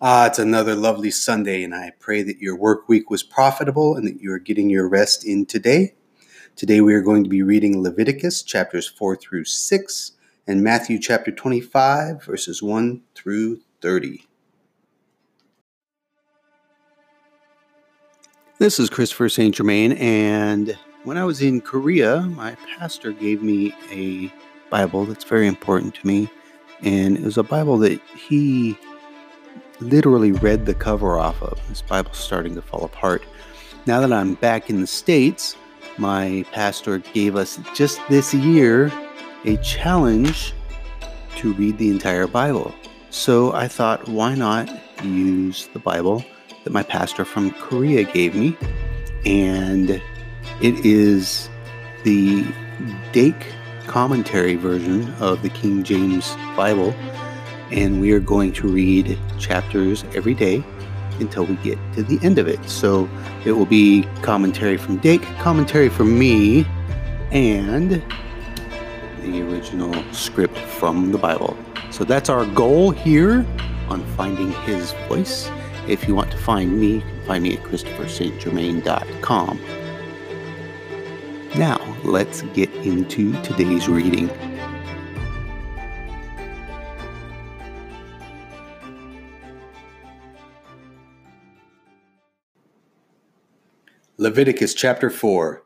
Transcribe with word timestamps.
Ah, 0.00 0.26
it's 0.26 0.38
another 0.38 0.76
lovely 0.76 1.10
Sunday, 1.10 1.64
and 1.64 1.74
I 1.74 1.90
pray 1.98 2.22
that 2.22 2.38
your 2.38 2.54
work 2.54 2.88
week 2.88 3.10
was 3.10 3.24
profitable 3.24 3.96
and 3.96 4.06
that 4.06 4.20
you 4.20 4.30
are 4.32 4.38
getting 4.38 4.70
your 4.70 4.88
rest 4.88 5.26
in 5.26 5.44
today. 5.44 5.96
Today 6.54 6.80
we 6.80 6.94
are 6.94 7.02
going 7.02 7.24
to 7.24 7.28
be 7.28 7.42
reading 7.42 7.82
Leviticus 7.82 8.44
chapters 8.44 8.86
4 8.86 9.16
through 9.16 9.46
6 9.46 10.12
and 10.46 10.62
Matthew 10.62 11.00
chapter 11.00 11.32
25, 11.32 12.22
verses 12.22 12.62
1 12.62 13.02
through 13.16 13.58
30. 13.82 14.24
This 18.60 18.78
is 18.78 18.88
Christopher 18.88 19.28
St. 19.28 19.52
Germain, 19.52 19.94
and 19.94 20.78
when 21.02 21.18
I 21.18 21.24
was 21.24 21.42
in 21.42 21.60
Korea, 21.60 22.20
my 22.20 22.56
pastor 22.78 23.10
gave 23.10 23.42
me 23.42 23.74
a 23.90 24.32
Bible 24.70 25.06
that's 25.06 25.24
very 25.24 25.48
important 25.48 25.96
to 25.96 26.06
me, 26.06 26.30
and 26.82 27.16
it 27.16 27.24
was 27.24 27.36
a 27.36 27.42
Bible 27.42 27.78
that 27.78 28.00
he 28.16 28.78
literally 29.80 30.32
read 30.32 30.66
the 30.66 30.74
cover 30.74 31.18
off 31.18 31.40
of. 31.42 31.60
This 31.68 31.82
Bible's 31.82 32.18
starting 32.18 32.54
to 32.54 32.62
fall 32.62 32.84
apart. 32.84 33.22
Now 33.86 34.00
that 34.00 34.12
I'm 34.12 34.34
back 34.34 34.70
in 34.70 34.80
the 34.80 34.86
States, 34.86 35.56
my 35.96 36.44
pastor 36.52 36.98
gave 36.98 37.36
us 37.36 37.58
just 37.74 38.00
this 38.08 38.34
year 38.34 38.92
a 39.44 39.56
challenge 39.58 40.52
to 41.36 41.52
read 41.54 41.78
the 41.78 41.90
entire 41.90 42.26
Bible. 42.26 42.74
So 43.10 43.52
I 43.52 43.68
thought, 43.68 44.08
why 44.08 44.34
not 44.34 44.68
use 45.02 45.68
the 45.72 45.78
Bible 45.78 46.24
that 46.64 46.72
my 46.72 46.82
pastor 46.82 47.24
from 47.24 47.52
Korea 47.52 48.04
gave 48.04 48.34
me? 48.34 48.56
And 49.24 49.90
it 50.60 50.84
is 50.84 51.48
the 52.04 52.44
Dake 53.12 53.46
commentary 53.86 54.56
version 54.56 55.12
of 55.14 55.42
the 55.42 55.48
King 55.48 55.82
James 55.82 56.36
Bible 56.56 56.94
and 57.70 58.00
we 58.00 58.12
are 58.12 58.20
going 58.20 58.52
to 58.52 58.68
read 58.68 59.18
chapters 59.38 60.04
every 60.14 60.34
day 60.34 60.64
until 61.20 61.44
we 61.44 61.54
get 61.56 61.78
to 61.94 62.02
the 62.02 62.18
end 62.24 62.38
of 62.38 62.48
it. 62.48 62.62
So 62.68 63.08
it 63.44 63.52
will 63.52 63.66
be 63.66 64.06
commentary 64.22 64.76
from 64.76 64.98
Dake, 64.98 65.22
commentary 65.38 65.88
from 65.88 66.18
me, 66.18 66.64
and 67.30 68.02
the 69.22 69.42
original 69.42 69.94
script 70.12 70.58
from 70.58 71.12
the 71.12 71.18
Bible. 71.18 71.56
So 71.90 72.04
that's 72.04 72.28
our 72.28 72.46
goal 72.46 72.90
here 72.90 73.44
on 73.88 74.04
finding 74.16 74.52
his 74.62 74.92
voice. 75.08 75.50
If 75.86 76.06
you 76.06 76.14
want 76.14 76.30
to 76.30 76.38
find 76.38 76.78
me, 76.78 76.94
you 76.96 77.00
can 77.00 77.26
find 77.26 77.42
me 77.42 77.56
at 77.56 77.62
christopherstgermain.com. 77.64 79.60
Now, 81.56 81.96
let's 82.04 82.42
get 82.42 82.70
into 82.74 83.32
today's 83.42 83.88
reading. 83.88 84.28
Leviticus 94.20 94.74
chapter 94.74 95.10
4 95.10 95.62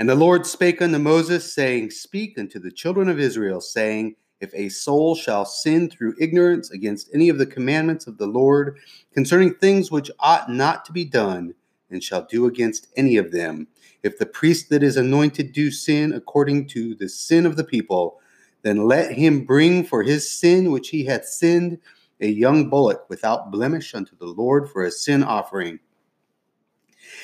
And 0.00 0.08
the 0.08 0.16
Lord 0.16 0.44
spake 0.44 0.82
unto 0.82 0.98
Moses, 0.98 1.54
saying, 1.54 1.92
Speak 1.92 2.36
unto 2.36 2.58
the 2.58 2.72
children 2.72 3.08
of 3.08 3.20
Israel, 3.20 3.60
saying, 3.60 4.16
If 4.40 4.52
a 4.54 4.70
soul 4.70 5.14
shall 5.14 5.44
sin 5.44 5.88
through 5.88 6.16
ignorance 6.18 6.72
against 6.72 7.08
any 7.14 7.28
of 7.28 7.38
the 7.38 7.46
commandments 7.46 8.08
of 8.08 8.18
the 8.18 8.26
Lord 8.26 8.78
concerning 9.14 9.54
things 9.54 9.92
which 9.92 10.10
ought 10.18 10.50
not 10.50 10.84
to 10.86 10.92
be 10.92 11.04
done, 11.04 11.54
and 11.88 12.02
shall 12.02 12.26
do 12.28 12.46
against 12.46 12.88
any 12.96 13.18
of 13.18 13.30
them, 13.30 13.68
if 14.02 14.18
the 14.18 14.26
priest 14.26 14.68
that 14.70 14.82
is 14.82 14.96
anointed 14.96 15.52
do 15.52 15.70
sin 15.70 16.12
according 16.12 16.66
to 16.70 16.96
the 16.96 17.08
sin 17.08 17.46
of 17.46 17.56
the 17.56 17.62
people, 17.62 18.18
then 18.62 18.88
let 18.88 19.12
him 19.12 19.44
bring 19.44 19.84
for 19.84 20.02
his 20.02 20.28
sin 20.28 20.72
which 20.72 20.88
he 20.88 21.04
hath 21.04 21.24
sinned 21.24 21.78
a 22.20 22.26
young 22.26 22.68
bullock 22.68 23.08
without 23.08 23.52
blemish 23.52 23.94
unto 23.94 24.16
the 24.16 24.26
Lord 24.26 24.68
for 24.68 24.82
a 24.82 24.90
sin 24.90 25.22
offering. 25.22 25.78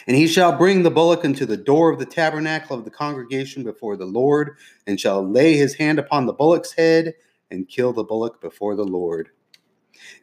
And 0.07 0.17
he 0.17 0.27
shall 0.27 0.57
bring 0.57 0.83
the 0.83 0.91
bullock 0.91 1.25
unto 1.25 1.47
the 1.47 1.57
door 1.57 1.91
of 1.91 1.99
the 1.99 2.07
tabernacle 2.07 2.77
of 2.77 2.85
the 2.85 2.91
congregation 2.91 3.63
before 3.63 3.97
the 3.97 4.07
Lord, 4.07 4.57
and 4.87 4.99
shall 4.99 5.27
lay 5.27 5.57
his 5.57 5.75
hand 5.75 5.99
upon 5.99 6.27
the 6.27 6.33
bullock's 6.33 6.73
head, 6.73 7.15
and 7.51 7.69
kill 7.69 7.93
the 7.93 8.05
bullock 8.05 8.41
before 8.41 8.75
the 8.75 8.85
Lord. 8.85 9.31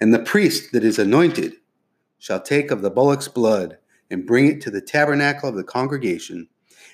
And 0.02 0.14
the 0.14 0.20
priest 0.20 0.72
that 0.72 0.84
is 0.84 1.00
anointed 1.00 1.54
shall 2.18 2.42
take 2.42 2.72
of 2.72 2.82
the 2.82 2.90
bullock's 2.90 3.28
blood, 3.28 3.78
and 4.10 4.26
bring 4.26 4.48
it 4.48 4.62
to 4.62 4.72
the 4.72 4.82
tabernacle 4.82 5.50
of 5.50 5.56
the 5.56 5.64
congregation. 5.64 6.50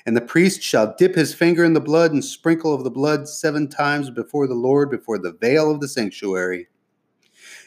And 0.06 0.16
the 0.16 0.22
priest 0.22 0.62
shall 0.62 0.96
dip 0.98 1.16
his 1.16 1.34
finger 1.34 1.64
in 1.64 1.74
the 1.74 1.80
blood, 1.80 2.12
and 2.12 2.24
sprinkle 2.24 2.74
of 2.74 2.84
the 2.84 2.92
blood 2.92 3.28
seven 3.28 3.68
times 3.68 4.10
before 4.10 4.48
the 4.48 4.54
Lord, 4.54 4.92
before 4.92 5.18
the 5.18 5.32
veil 5.32 5.72
of 5.72 5.80
the 5.80 5.88
sanctuary. 5.88 6.68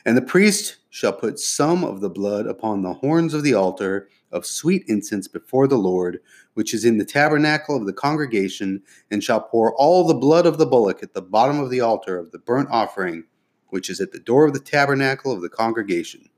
And 0.04 0.16
the 0.16 0.22
priest 0.22 0.76
shall 0.90 1.12
put 1.12 1.38
some 1.38 1.84
of 1.84 2.00
the 2.00 2.10
blood 2.10 2.46
upon 2.46 2.82
the 2.82 2.94
horns 2.94 3.34
of 3.34 3.42
the 3.42 3.54
altar 3.54 4.08
of 4.32 4.46
sweet 4.46 4.84
incense 4.88 5.28
before 5.28 5.66
the 5.66 5.78
Lord, 5.78 6.20
which 6.54 6.74
is 6.74 6.84
in 6.84 6.98
the 6.98 7.04
tabernacle 7.04 7.76
of 7.76 7.86
the 7.86 7.92
congregation, 7.92 8.82
and 9.10 9.22
shall 9.22 9.40
pour 9.40 9.74
all 9.74 10.06
the 10.06 10.14
blood 10.14 10.46
of 10.46 10.58
the 10.58 10.66
bullock 10.66 11.02
at 11.02 11.14
the 11.14 11.22
bottom 11.22 11.60
of 11.60 11.70
the 11.70 11.80
altar 11.80 12.18
of 12.18 12.30
the 12.30 12.38
burnt 12.38 12.68
offering, 12.70 13.24
which 13.68 13.90
is 13.90 14.00
at 14.00 14.12
the 14.12 14.18
door 14.18 14.46
of 14.46 14.52
the 14.52 14.60
tabernacle 14.60 15.32
of 15.32 15.40
the 15.40 15.48
congregation. 15.48 16.28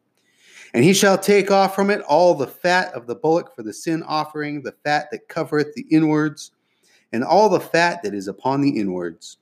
And 0.73 0.85
he 0.85 0.95
shall 0.95 1.19
take 1.19 1.51
off 1.51 1.75
from 1.75 1.91
it 1.91 2.01
all 2.03 2.35
the 2.35 2.47
fat 2.47 2.95
of 2.95 3.07
the 3.07 3.17
bullock 3.17 3.55
for 3.57 3.63
the 3.63 3.73
sin 3.73 4.03
offering, 4.05 4.63
the 4.63 4.75
fat 4.85 5.09
that 5.11 5.29
covereth 5.29 5.75
the 5.75 5.87
inwards, 5.91 6.53
and 7.13 7.25
all 7.25 7.49
the 7.49 7.59
fat 7.59 8.03
that 8.05 8.15
is 8.15 8.29
upon 8.29 8.61
the 8.61 8.79
inwards 8.79 9.39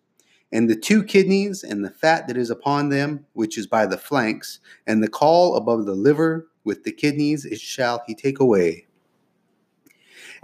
and 0.52 0.68
the 0.68 0.76
two 0.76 1.04
kidneys 1.04 1.62
and 1.62 1.84
the 1.84 1.90
fat 1.90 2.26
that 2.26 2.36
is 2.36 2.50
upon 2.50 2.88
them, 2.88 3.24
which 3.34 3.58
is 3.58 3.66
by 3.66 3.86
the 3.86 3.98
flanks, 3.98 4.60
and 4.86 5.02
the 5.02 5.08
caul 5.08 5.56
above 5.56 5.84
the 5.84 5.94
liver 5.94 6.48
with 6.68 6.84
the 6.84 6.92
kidneys, 6.92 7.46
it 7.46 7.58
shall 7.58 8.04
he 8.06 8.14
take 8.14 8.38
away. 8.38 8.86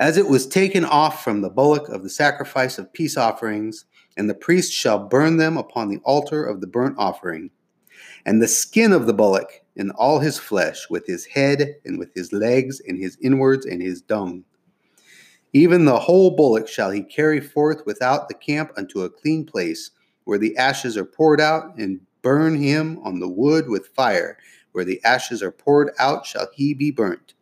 As 0.01 0.17
it 0.17 0.27
was 0.27 0.47
taken 0.47 0.85
off 0.85 1.23
from 1.23 1.43
the 1.43 1.51
bullock 1.51 1.89
of 1.91 2.03
the 2.03 2.09
sacrifice 2.09 2.79
of 2.79 2.93
peace 2.93 3.17
offerings, 3.17 3.85
and 4.17 4.29
the 4.29 4.35
priest 4.35 4.73
shall 4.73 5.07
burn 5.07 5.37
them 5.37 5.57
upon 5.57 5.89
the 5.89 5.99
altar 5.99 6.43
of 6.43 6.61
the 6.61 6.67
burnt 6.67 6.97
offering. 6.99 7.51
And 8.25 8.41
the 8.41 8.49
skin 8.49 8.93
of 8.93 9.07
the 9.07 9.13
bullock, 9.13 9.53
and 9.77 9.93
all 9.93 10.19
his 10.19 10.39
flesh, 10.39 10.89
with 10.89 11.07
his 11.07 11.27
head, 11.27 11.77
and 11.85 11.99
with 11.99 12.13
his 12.15 12.33
legs, 12.33 12.81
and 12.89 12.99
his 12.99 13.19
inwards, 13.21 13.67
and 13.67 13.83
his 13.83 14.01
dung. 14.01 14.45
Even 15.53 15.85
the 15.85 16.01
whole 16.01 16.35
bullock 16.35 16.67
shall 16.67 16.91
he 16.91 17.03
carry 17.03 17.41
forth 17.41 17.83
without 17.85 18.29
the 18.29 18.35
camp 18.35 18.73
unto 18.77 19.03
a 19.03 19.11
clean 19.11 19.45
place, 19.45 19.91
where 20.25 20.39
the 20.39 20.57
ashes 20.57 20.97
are 20.97 21.05
poured 21.05 21.41
out, 21.41 21.77
and 21.77 22.01
burn 22.23 22.57
him 22.57 22.99
on 23.05 23.21
the 23.21 23.29
wood 23.29 23.69
with 23.69 23.89
fire. 23.89 24.39
Where 24.75 24.85
the 24.85 25.01
ashes 25.05 25.41
are 25.41 25.53
poured 25.53 25.93
out, 26.01 26.27
shall 26.27 26.49
he 26.53 26.75
be 26.75 26.91
burnt. 26.91 27.35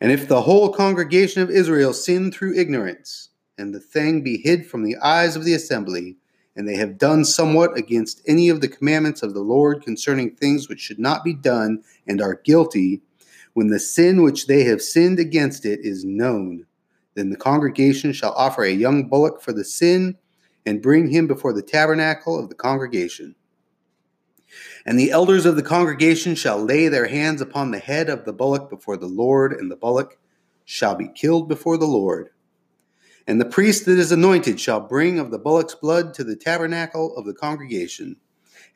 And 0.00 0.10
if 0.10 0.26
the 0.26 0.42
whole 0.42 0.72
congregation 0.72 1.40
of 1.40 1.50
Israel 1.50 1.92
sin 1.92 2.32
through 2.32 2.58
ignorance, 2.58 3.28
and 3.56 3.72
the 3.72 3.78
thing 3.78 4.20
be 4.20 4.38
hid 4.38 4.66
from 4.66 4.82
the 4.82 4.96
eyes 4.96 5.36
of 5.36 5.44
the 5.44 5.54
assembly, 5.54 6.16
and 6.56 6.68
they 6.68 6.74
have 6.74 6.98
done 6.98 7.24
somewhat 7.24 7.78
against 7.78 8.22
any 8.26 8.48
of 8.48 8.60
the 8.60 8.66
commandments 8.66 9.22
of 9.22 9.34
the 9.34 9.40
Lord 9.40 9.84
concerning 9.84 10.32
things 10.32 10.68
which 10.68 10.80
should 10.80 10.98
not 10.98 11.22
be 11.22 11.32
done, 11.32 11.80
and 12.08 12.20
are 12.20 12.40
guilty, 12.42 13.00
when 13.52 13.68
the 13.68 13.78
sin 13.78 14.22
which 14.22 14.48
they 14.48 14.64
have 14.64 14.82
sinned 14.82 15.20
against 15.20 15.64
it 15.64 15.78
is 15.84 16.04
known, 16.04 16.66
then 17.14 17.30
the 17.30 17.36
congregation 17.36 18.12
shall 18.12 18.32
offer 18.32 18.64
a 18.64 18.72
young 18.72 19.08
bullock 19.08 19.40
for 19.40 19.52
the 19.52 19.64
sin 19.64 20.18
and 20.66 20.82
bring 20.82 21.06
him 21.06 21.28
before 21.28 21.52
the 21.52 21.62
tabernacle 21.62 22.36
of 22.36 22.48
the 22.48 22.56
congregation. 22.56 23.36
And 24.86 24.98
the 24.98 25.10
elders 25.10 25.46
of 25.46 25.56
the 25.56 25.62
congregation 25.62 26.34
shall 26.34 26.62
lay 26.62 26.88
their 26.88 27.06
hands 27.06 27.40
upon 27.40 27.70
the 27.70 27.78
head 27.78 28.10
of 28.10 28.24
the 28.24 28.32
bullock 28.32 28.68
before 28.68 28.96
the 28.96 29.06
Lord, 29.06 29.52
and 29.52 29.70
the 29.70 29.76
bullock 29.76 30.18
shall 30.64 30.94
be 30.94 31.08
killed 31.08 31.48
before 31.48 31.78
the 31.78 31.86
Lord. 31.86 32.30
And 33.26 33.40
the 33.40 33.46
priest 33.46 33.86
that 33.86 33.98
is 33.98 34.12
anointed 34.12 34.60
shall 34.60 34.80
bring 34.80 35.18
of 35.18 35.30
the 35.30 35.38
bullock's 35.38 35.74
blood 35.74 36.12
to 36.14 36.24
the 36.24 36.36
tabernacle 36.36 37.16
of 37.16 37.24
the 37.24 37.32
congregation. 37.32 38.16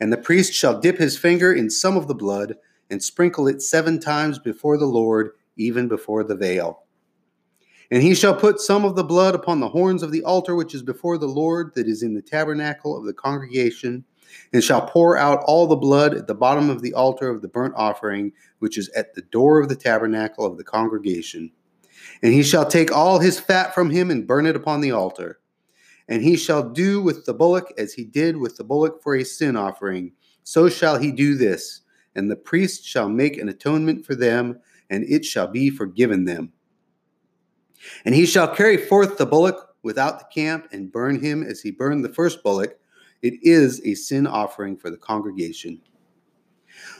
And 0.00 0.10
the 0.10 0.16
priest 0.16 0.54
shall 0.54 0.80
dip 0.80 0.96
his 0.96 1.18
finger 1.18 1.52
in 1.52 1.68
some 1.68 1.96
of 1.96 2.08
the 2.08 2.14
blood, 2.14 2.54
and 2.90 3.02
sprinkle 3.02 3.46
it 3.46 3.60
seven 3.60 4.00
times 4.00 4.38
before 4.38 4.78
the 4.78 4.86
Lord, 4.86 5.32
even 5.56 5.88
before 5.88 6.24
the 6.24 6.36
veil. 6.36 6.84
And 7.90 8.02
he 8.02 8.14
shall 8.14 8.34
put 8.34 8.60
some 8.60 8.84
of 8.84 8.96
the 8.96 9.04
blood 9.04 9.34
upon 9.34 9.60
the 9.60 9.68
horns 9.68 10.02
of 10.02 10.12
the 10.12 10.22
altar 10.22 10.54
which 10.54 10.74
is 10.74 10.82
before 10.82 11.18
the 11.18 11.26
Lord, 11.26 11.72
that 11.74 11.86
is 11.86 12.02
in 12.02 12.14
the 12.14 12.22
tabernacle 12.22 12.96
of 12.96 13.04
the 13.04 13.12
congregation, 13.12 14.04
and 14.52 14.62
shall 14.62 14.86
pour 14.86 15.16
out 15.16 15.42
all 15.46 15.66
the 15.66 15.76
blood 15.76 16.14
at 16.14 16.26
the 16.26 16.34
bottom 16.34 16.70
of 16.70 16.82
the 16.82 16.94
altar 16.94 17.28
of 17.28 17.42
the 17.42 17.48
burnt 17.48 17.74
offering, 17.76 18.32
which 18.58 18.78
is 18.78 18.88
at 18.90 19.14
the 19.14 19.22
door 19.22 19.60
of 19.60 19.68
the 19.68 19.76
tabernacle 19.76 20.44
of 20.44 20.56
the 20.56 20.64
congregation. 20.64 21.50
And 22.22 22.32
he 22.32 22.42
shall 22.42 22.66
take 22.66 22.90
all 22.90 23.18
his 23.18 23.38
fat 23.38 23.74
from 23.74 23.90
him 23.90 24.10
and 24.10 24.26
burn 24.26 24.46
it 24.46 24.56
upon 24.56 24.80
the 24.80 24.92
altar. 24.92 25.40
And 26.08 26.22
he 26.22 26.36
shall 26.36 26.68
do 26.68 27.02
with 27.02 27.26
the 27.26 27.34
bullock 27.34 27.72
as 27.76 27.92
he 27.92 28.04
did 28.04 28.36
with 28.36 28.56
the 28.56 28.64
bullock 28.64 29.02
for 29.02 29.14
a 29.16 29.24
sin 29.24 29.56
offering. 29.56 30.12
So 30.42 30.68
shall 30.68 30.98
he 30.98 31.12
do 31.12 31.34
this. 31.34 31.82
And 32.14 32.30
the 32.30 32.36
priest 32.36 32.84
shall 32.84 33.08
make 33.08 33.36
an 33.36 33.48
atonement 33.48 34.06
for 34.06 34.14
them, 34.14 34.58
and 34.90 35.04
it 35.04 35.24
shall 35.24 35.46
be 35.46 35.70
forgiven 35.70 36.24
them. 36.24 36.52
And 38.04 38.14
he 38.14 38.26
shall 38.26 38.48
carry 38.48 38.76
forth 38.76 39.18
the 39.18 39.26
bullock 39.26 39.76
without 39.82 40.18
the 40.18 40.26
camp 40.34 40.68
and 40.72 40.90
burn 40.90 41.20
him 41.20 41.42
as 41.42 41.60
he 41.60 41.70
burned 41.70 42.04
the 42.04 42.12
first 42.12 42.42
bullock. 42.42 42.78
It 43.22 43.34
is 43.42 43.80
a 43.84 43.94
sin 43.94 44.26
offering 44.26 44.76
for 44.76 44.90
the 44.90 44.96
congregation. 44.96 45.80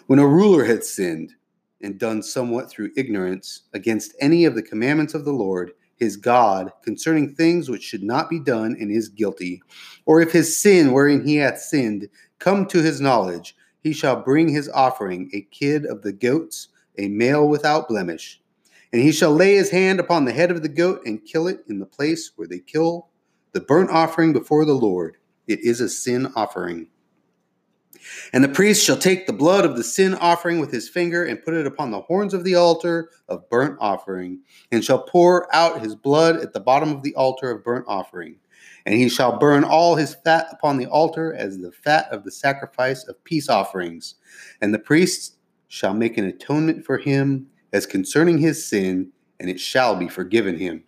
When 0.07 0.19
a 0.19 0.27
ruler 0.27 0.65
had 0.65 0.85
sinned 0.85 1.35
and 1.81 1.99
done 1.99 2.23
somewhat 2.23 2.69
through 2.69 2.91
ignorance 2.97 3.63
against 3.73 4.17
any 4.21 4.45
of 4.45 4.55
the 4.55 4.63
commandments 4.63 5.15
of 5.15 5.25
the 5.25 5.33
Lord, 5.33 5.73
his 5.97 6.17
God, 6.17 6.73
concerning 6.83 7.35
things 7.35 7.69
which 7.69 7.83
should 7.83 8.03
not 8.03 8.31
be 8.31 8.41
done, 8.41 8.77
and 8.81 8.91
is 8.91 9.09
guilty, 9.09 9.63
or 10.07 10.21
if 10.21 10.33
his 10.33 10.57
sin 10.57 10.93
wherein 10.93 11.25
he 11.25 11.37
hath 11.37 11.59
sinned 11.59 12.09
come 12.39 12.67
to 12.67 12.83
his 12.83 13.01
knowledge, 13.01 13.57
he 13.83 13.93
shall 13.93 14.23
bring 14.23 14.49
his 14.49 14.69
offering, 14.69 15.31
a 15.33 15.43
kid 15.51 15.87
of 15.87 16.03
the 16.03 16.13
goats, 16.13 16.69
a 16.99 17.09
male 17.09 17.49
without 17.49 17.89
blemish. 17.89 18.41
And 18.93 19.03
he 19.03 19.13
shall 19.13 19.33
lay 19.33 19.55
his 19.55 19.71
hand 19.71 20.01
upon 20.01 20.25
the 20.25 20.33
head 20.33 20.51
of 20.51 20.63
the 20.63 20.69
goat 20.69 21.03
and 21.05 21.25
kill 21.25 21.47
it 21.47 21.61
in 21.69 21.79
the 21.79 21.87
place 21.87 22.33
where 22.37 22.49
they 22.49 22.59
kill 22.59 23.09
the 23.53 23.61
burnt 23.61 23.91
offering 23.91 24.33
before 24.33 24.65
the 24.65 24.75
Lord. 24.75 25.17
It 25.49 25.61
is 25.61 25.81
a 25.81 25.89
sin 25.89 26.31
offering. 26.37 26.89
And 28.33 28.45
the 28.45 28.49
priest 28.49 28.85
shall 28.85 28.97
take 28.97 29.27
the 29.27 29.33
blood 29.33 29.65
of 29.65 29.77
the 29.77 29.83
sin 29.83 30.15
offering 30.15 30.61
with 30.61 30.71
his 30.71 30.89
finger 30.89 31.25
and 31.25 31.43
put 31.43 31.55
it 31.55 31.67
upon 31.67 31.91
the 31.91 32.03
horns 32.03 32.35
of 32.35 32.45
the 32.45 32.55
altar 32.55 33.11
of 33.29 33.49
burnt 33.49 33.77
offering, 33.81 34.41
and 34.71 34.85
shall 34.85 35.03
pour 35.03 35.53
out 35.55 35.83
his 35.83 35.95
blood 35.95 36.37
at 36.37 36.53
the 36.53 36.61
bottom 36.61 36.93
of 36.93 37.03
the 37.03 37.15
altar 37.15 37.51
of 37.51 37.65
burnt 37.65 37.87
offering. 37.89 38.37
And 38.87 38.95
he 38.95 39.09
shall 39.09 39.39
burn 39.39 39.65
all 39.65 39.97
his 39.97 40.17
fat 40.25 40.47
upon 40.53 40.79
the 40.79 40.87
altar 40.87 41.35
as 41.35 41.59
the 41.59 41.73
fat 41.73 42.07
of 42.11 42.25
the 42.25 42.31
sacrifice 42.31 43.07
of 43.07 43.23
peace 43.25 43.49
offerings. 43.49 44.15
And 44.61 44.73
the 44.73 44.79
priest 44.79 45.37
shall 45.69 45.95
make 45.95 46.17
an 46.17 46.25
atonement 46.25 46.85
for 46.85 46.99
him 46.99 47.49
as 47.73 47.85
concerning 47.85 48.39
his 48.39 48.67
sin, 48.67 49.13
and 49.41 49.51
it 49.51 49.61
shall 49.61 49.97
be 49.97 50.09
forgiven 50.09 50.59
him. 50.59 50.85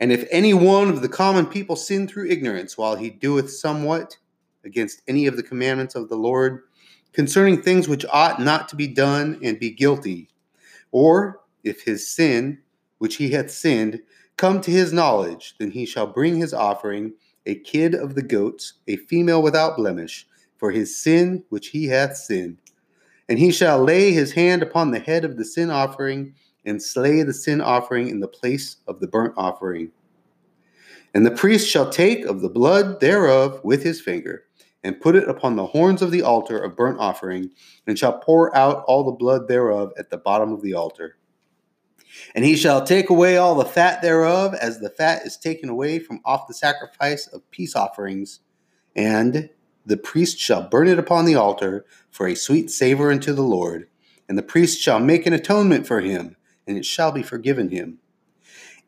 And 0.00 0.12
if 0.12 0.26
any 0.30 0.52
one 0.52 0.88
of 0.88 1.00
the 1.00 1.08
common 1.08 1.46
people 1.46 1.76
sin 1.76 2.06
through 2.06 2.28
ignorance 2.28 2.76
while 2.76 2.96
he 2.96 3.10
doeth 3.10 3.50
somewhat 3.50 4.16
against 4.64 5.02
any 5.08 5.26
of 5.26 5.36
the 5.36 5.42
commandments 5.42 5.94
of 5.94 6.08
the 6.08 6.16
Lord 6.16 6.62
concerning 7.12 7.62
things 7.62 7.88
which 7.88 8.04
ought 8.12 8.40
not 8.40 8.68
to 8.68 8.76
be 8.76 8.86
done 8.86 9.38
and 9.42 9.58
be 9.58 9.70
guilty, 9.70 10.28
or 10.92 11.40
if 11.64 11.82
his 11.82 12.08
sin, 12.08 12.58
which 12.98 13.16
he 13.16 13.30
hath 13.30 13.50
sinned, 13.50 14.00
come 14.36 14.60
to 14.60 14.70
his 14.70 14.92
knowledge, 14.92 15.54
then 15.58 15.70
he 15.70 15.86
shall 15.86 16.06
bring 16.06 16.36
his 16.36 16.52
offering, 16.52 17.14
a 17.46 17.54
kid 17.54 17.94
of 17.94 18.14
the 18.14 18.22
goats, 18.22 18.74
a 18.86 18.96
female 18.96 19.42
without 19.42 19.76
blemish, 19.76 20.26
for 20.58 20.70
his 20.70 20.94
sin 20.94 21.42
which 21.48 21.68
he 21.68 21.86
hath 21.86 22.16
sinned. 22.16 22.58
And 23.28 23.38
he 23.38 23.50
shall 23.50 23.82
lay 23.82 24.12
his 24.12 24.32
hand 24.32 24.62
upon 24.62 24.90
the 24.90 24.98
head 24.98 25.24
of 25.24 25.36
the 25.36 25.44
sin 25.44 25.70
offering 25.70 26.34
and 26.66 26.82
slay 26.82 27.22
the 27.22 27.32
sin 27.32 27.60
offering 27.60 28.08
in 28.08 28.20
the 28.20 28.28
place 28.28 28.76
of 28.86 29.00
the 29.00 29.06
burnt 29.06 29.34
offering. 29.36 29.92
And 31.14 31.24
the 31.24 31.30
priest 31.30 31.68
shall 31.68 31.88
take 31.88 32.26
of 32.26 32.42
the 32.42 32.50
blood 32.50 33.00
thereof 33.00 33.60
with 33.64 33.82
his 33.82 34.00
finger, 34.00 34.44
and 34.84 35.00
put 35.00 35.16
it 35.16 35.28
upon 35.28 35.56
the 35.56 35.66
horns 35.66 36.02
of 36.02 36.10
the 36.10 36.22
altar 36.22 36.58
of 36.58 36.76
burnt 36.76 36.98
offering, 37.00 37.50
and 37.86 37.98
shall 37.98 38.18
pour 38.18 38.54
out 38.54 38.84
all 38.86 39.04
the 39.04 39.12
blood 39.12 39.48
thereof 39.48 39.92
at 39.98 40.10
the 40.10 40.18
bottom 40.18 40.52
of 40.52 40.62
the 40.62 40.74
altar. 40.74 41.16
And 42.34 42.44
he 42.44 42.56
shall 42.56 42.84
take 42.84 43.10
away 43.10 43.36
all 43.36 43.54
the 43.54 43.64
fat 43.64 44.02
thereof, 44.02 44.54
as 44.54 44.78
the 44.78 44.90
fat 44.90 45.24
is 45.24 45.36
taken 45.36 45.68
away 45.68 45.98
from 45.98 46.20
off 46.24 46.46
the 46.46 46.54
sacrifice 46.54 47.26
of 47.26 47.50
peace 47.50 47.74
offerings, 47.74 48.40
and 48.94 49.50
the 49.84 49.96
priest 49.96 50.38
shall 50.38 50.68
burn 50.68 50.88
it 50.88 50.98
upon 50.98 51.24
the 51.24 51.34
altar 51.36 51.84
for 52.10 52.26
a 52.26 52.34
sweet 52.34 52.70
savor 52.70 53.10
unto 53.10 53.32
the 53.32 53.42
Lord. 53.42 53.88
And 54.28 54.36
the 54.36 54.42
priest 54.42 54.80
shall 54.80 54.98
make 54.98 55.26
an 55.26 55.32
atonement 55.32 55.86
for 55.86 56.00
him, 56.00 56.36
and 56.66 56.76
it 56.76 56.84
shall 56.84 57.12
be 57.12 57.22
forgiven 57.22 57.70
him. 57.70 57.98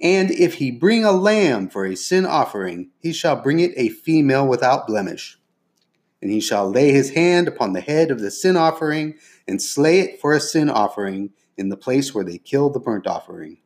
And 0.01 0.31
if 0.31 0.55
he 0.55 0.71
bring 0.71 1.05
a 1.05 1.13
lamb 1.13 1.69
for 1.69 1.85
a 1.85 1.97
sin 1.97 2.25
offering, 2.25 2.91
he 3.01 3.13
shall 3.13 3.37
bring 3.37 3.61
it 3.61 3.73
a 3.77 3.89
female 3.89 4.47
without 4.47 4.87
blemish. 4.87 5.39
And 6.23 6.31
he 6.31 6.41
shall 6.41 6.71
lay 6.71 6.93
his 6.93 7.11
hand 7.11 7.49
upon 7.49 7.73
the 7.73 7.81
head 7.81 8.11
of 8.11 8.21
the 8.21 8.31
sin 8.31 8.57
offering, 8.57 9.15
and 9.47 9.63
slay 9.63 10.01
it 10.01 10.21
for 10.21 10.35
a 10.35 10.41
sin 10.41 10.69
offering 10.69 11.31
in 11.57 11.69
the 11.69 11.77
place 11.77 12.15
where 12.15 12.25
they 12.25 12.39
kill 12.39 12.71
the 12.71 12.81
burnt 12.81 13.07
offering. 13.07 13.59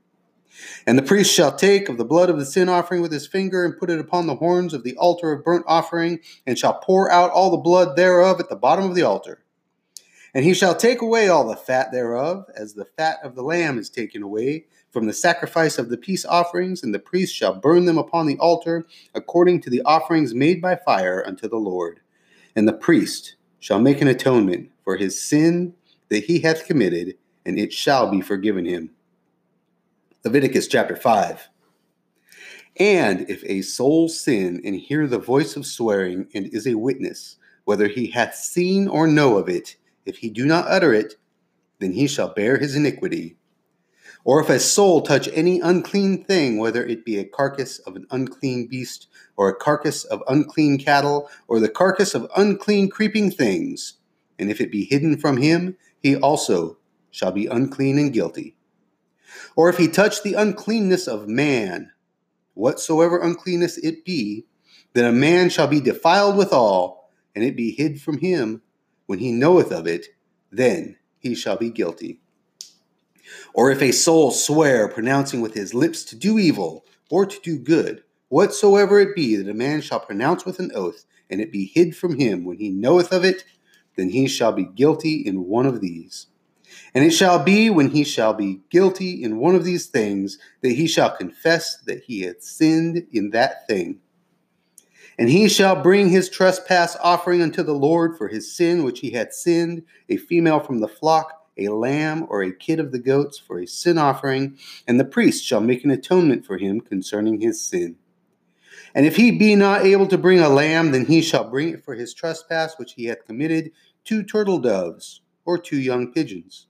And 0.86 0.98
the 0.98 1.02
priest 1.02 1.32
shall 1.32 1.54
take 1.54 1.88
of 1.88 1.98
the 1.98 2.04
blood 2.04 2.30
of 2.30 2.38
the 2.38 2.46
sin 2.46 2.68
offering 2.68 3.02
with 3.02 3.12
his 3.12 3.26
finger 3.26 3.64
and 3.64 3.78
put 3.78 3.90
it 3.90 3.98
upon 3.98 4.26
the 4.26 4.36
horns 4.36 4.74
of 4.74 4.84
the 4.84 4.96
altar 4.96 5.32
of 5.32 5.44
burnt 5.44 5.64
offering, 5.66 6.20
and 6.46 6.58
shall 6.58 6.74
pour 6.74 7.10
out 7.10 7.30
all 7.30 7.50
the 7.50 7.56
blood 7.56 7.96
thereof 7.96 8.40
at 8.40 8.48
the 8.48 8.56
bottom 8.56 8.84
of 8.88 8.94
the 8.94 9.02
altar. 9.02 9.41
And 10.34 10.44
he 10.44 10.54
shall 10.54 10.74
take 10.74 11.02
away 11.02 11.28
all 11.28 11.46
the 11.46 11.56
fat 11.56 11.92
thereof, 11.92 12.46
as 12.56 12.72
the 12.72 12.86
fat 12.96 13.18
of 13.22 13.34
the 13.34 13.42
lamb 13.42 13.78
is 13.78 13.90
taken 13.90 14.22
away 14.22 14.64
from 14.90 15.06
the 15.06 15.12
sacrifice 15.12 15.78
of 15.78 15.90
the 15.90 15.98
peace 15.98 16.24
offerings, 16.24 16.82
and 16.82 16.94
the 16.94 16.98
priest 16.98 17.34
shall 17.34 17.54
burn 17.54 17.84
them 17.84 17.98
upon 17.98 18.26
the 18.26 18.38
altar 18.38 18.86
according 19.14 19.60
to 19.62 19.70
the 19.70 19.82
offerings 19.82 20.34
made 20.34 20.60
by 20.60 20.76
fire 20.76 21.22
unto 21.26 21.48
the 21.48 21.56
Lord. 21.56 22.00
And 22.56 22.66
the 22.66 22.72
priest 22.72 23.36
shall 23.60 23.78
make 23.78 24.00
an 24.00 24.08
atonement 24.08 24.70
for 24.84 24.96
his 24.96 25.20
sin 25.20 25.74
that 26.08 26.24
he 26.24 26.40
hath 26.40 26.66
committed, 26.66 27.16
and 27.44 27.58
it 27.58 27.72
shall 27.72 28.10
be 28.10 28.20
forgiven 28.20 28.64
him. 28.64 28.90
Leviticus 30.24 30.66
chapter 30.66 30.96
5. 30.96 31.48
And 32.78 33.28
if 33.28 33.44
a 33.44 33.62
soul 33.62 34.08
sin 34.08 34.60
and 34.64 34.76
hear 34.76 35.06
the 35.06 35.18
voice 35.18 35.56
of 35.56 35.66
swearing 35.66 36.28
and 36.34 36.46
is 36.54 36.66
a 36.66 36.74
witness, 36.74 37.36
whether 37.64 37.88
he 37.88 38.06
hath 38.10 38.34
seen 38.34 38.88
or 38.88 39.06
know 39.06 39.36
of 39.36 39.48
it, 39.48 39.76
if 40.04 40.18
he 40.18 40.30
do 40.30 40.46
not 40.46 40.66
utter 40.68 40.92
it, 40.92 41.16
then 41.78 41.92
he 41.92 42.06
shall 42.06 42.32
bear 42.32 42.58
his 42.58 42.76
iniquity. 42.76 43.36
Or 44.24 44.40
if 44.40 44.48
a 44.48 44.60
soul 44.60 45.02
touch 45.02 45.28
any 45.32 45.60
unclean 45.60 46.24
thing, 46.24 46.58
whether 46.58 46.84
it 46.84 47.04
be 47.04 47.18
a 47.18 47.24
carcass 47.24 47.80
of 47.80 47.96
an 47.96 48.06
unclean 48.10 48.68
beast, 48.68 49.08
or 49.36 49.48
a 49.48 49.56
carcass 49.56 50.04
of 50.04 50.22
unclean 50.28 50.78
cattle, 50.78 51.28
or 51.48 51.58
the 51.58 51.68
carcass 51.68 52.14
of 52.14 52.30
unclean 52.36 52.88
creeping 52.88 53.30
things, 53.32 53.94
and 54.38 54.50
if 54.50 54.60
it 54.60 54.70
be 54.70 54.84
hidden 54.84 55.18
from 55.18 55.38
him, 55.38 55.76
he 56.00 56.14
also 56.16 56.78
shall 57.10 57.32
be 57.32 57.46
unclean 57.46 57.98
and 57.98 58.12
guilty. 58.12 58.54
Or 59.56 59.68
if 59.68 59.76
he 59.76 59.88
touch 59.88 60.22
the 60.22 60.34
uncleanness 60.34 61.08
of 61.08 61.28
man, 61.28 61.90
whatsoever 62.54 63.18
uncleanness 63.18 63.76
it 63.78 64.04
be, 64.04 64.46
then 64.92 65.04
a 65.04 65.12
man 65.12 65.48
shall 65.48 65.66
be 65.66 65.80
defiled 65.80 66.36
withal, 66.36 67.10
and 67.34 67.44
it 67.44 67.56
be 67.56 67.72
hid 67.72 68.00
from 68.00 68.18
him 68.18 68.62
when 69.06 69.18
he 69.18 69.32
knoweth 69.32 69.72
of 69.72 69.86
it, 69.86 70.06
then 70.50 70.96
he 71.18 71.34
shall 71.34 71.56
be 71.56 71.70
guilty. 71.70 72.20
Or 73.54 73.70
if 73.70 73.82
a 73.82 73.92
soul 73.92 74.30
swear, 74.30 74.88
pronouncing 74.88 75.40
with 75.40 75.54
his 75.54 75.74
lips 75.74 76.04
to 76.04 76.16
do 76.16 76.38
evil 76.38 76.84
or 77.10 77.26
to 77.26 77.40
do 77.40 77.58
good, 77.58 78.02
whatsoever 78.28 79.00
it 79.00 79.14
be 79.14 79.36
that 79.36 79.48
a 79.48 79.54
man 79.54 79.80
shall 79.80 80.00
pronounce 80.00 80.44
with 80.44 80.58
an 80.58 80.70
oath, 80.74 81.04
and 81.30 81.40
it 81.40 81.52
be 81.52 81.66
hid 81.66 81.96
from 81.96 82.18
him 82.18 82.44
when 82.44 82.58
he 82.58 82.70
knoweth 82.70 83.12
of 83.12 83.24
it, 83.24 83.44
then 83.96 84.10
he 84.10 84.26
shall 84.26 84.52
be 84.52 84.64
guilty 84.64 85.16
in 85.16 85.46
one 85.46 85.66
of 85.66 85.80
these. 85.80 86.26
And 86.94 87.04
it 87.04 87.10
shall 87.10 87.42
be 87.42 87.70
when 87.70 87.90
he 87.90 88.04
shall 88.04 88.34
be 88.34 88.60
guilty 88.70 89.22
in 89.22 89.38
one 89.38 89.54
of 89.54 89.64
these 89.64 89.86
things 89.86 90.38
that 90.62 90.72
he 90.72 90.86
shall 90.86 91.16
confess 91.16 91.76
that 91.86 92.04
he 92.04 92.22
hath 92.22 92.42
sinned 92.42 93.06
in 93.12 93.30
that 93.30 93.66
thing 93.66 94.00
and 95.18 95.28
he 95.28 95.48
shall 95.48 95.80
bring 95.80 96.08
his 96.08 96.28
trespass 96.28 96.96
offering 97.02 97.42
unto 97.42 97.62
the 97.62 97.74
Lord 97.74 98.16
for 98.16 98.28
his 98.28 98.54
sin 98.54 98.84
which 98.84 99.00
he 99.00 99.10
hath 99.10 99.32
sinned, 99.32 99.82
a 100.08 100.16
female 100.16 100.60
from 100.60 100.80
the 100.80 100.88
flock, 100.88 101.46
a 101.58 101.68
lamb 101.68 102.26
or 102.28 102.42
a 102.42 102.54
kid 102.54 102.80
of 102.80 102.92
the 102.92 102.98
goats 102.98 103.38
for 103.38 103.60
a 103.60 103.66
sin 103.66 103.98
offering, 103.98 104.58
and 104.86 104.98
the 104.98 105.04
priest 105.04 105.44
shall 105.44 105.60
make 105.60 105.84
an 105.84 105.90
atonement 105.90 106.46
for 106.46 106.58
him 106.58 106.80
concerning 106.80 107.40
his 107.40 107.60
sin. 107.60 107.96
And 108.94 109.06
if 109.06 109.16
he 109.16 109.30
be 109.30 109.54
not 109.54 109.84
able 109.84 110.06
to 110.08 110.18
bring 110.18 110.40
a 110.40 110.48
lamb, 110.48 110.92
then 110.92 111.06
he 111.06 111.22
shall 111.22 111.48
bring 111.48 111.70
it 111.70 111.84
for 111.84 111.94
his 111.94 112.14
trespass 112.14 112.78
which 112.78 112.94
he 112.94 113.06
hath 113.06 113.26
committed 113.26 113.72
two 114.04 114.22
turtle 114.22 114.58
doves 114.58 115.20
or 115.44 115.58
two 115.58 115.78
young 115.78 116.12
pigeons 116.12 116.66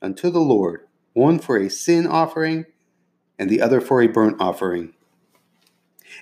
unto 0.00 0.30
the 0.30 0.40
Lord, 0.40 0.86
one 1.12 1.38
for 1.38 1.56
a 1.56 1.70
sin 1.70 2.06
offering 2.06 2.66
and 3.38 3.50
the 3.50 3.60
other 3.60 3.80
for 3.80 4.02
a 4.02 4.06
burnt 4.06 4.40
offering. 4.40 4.94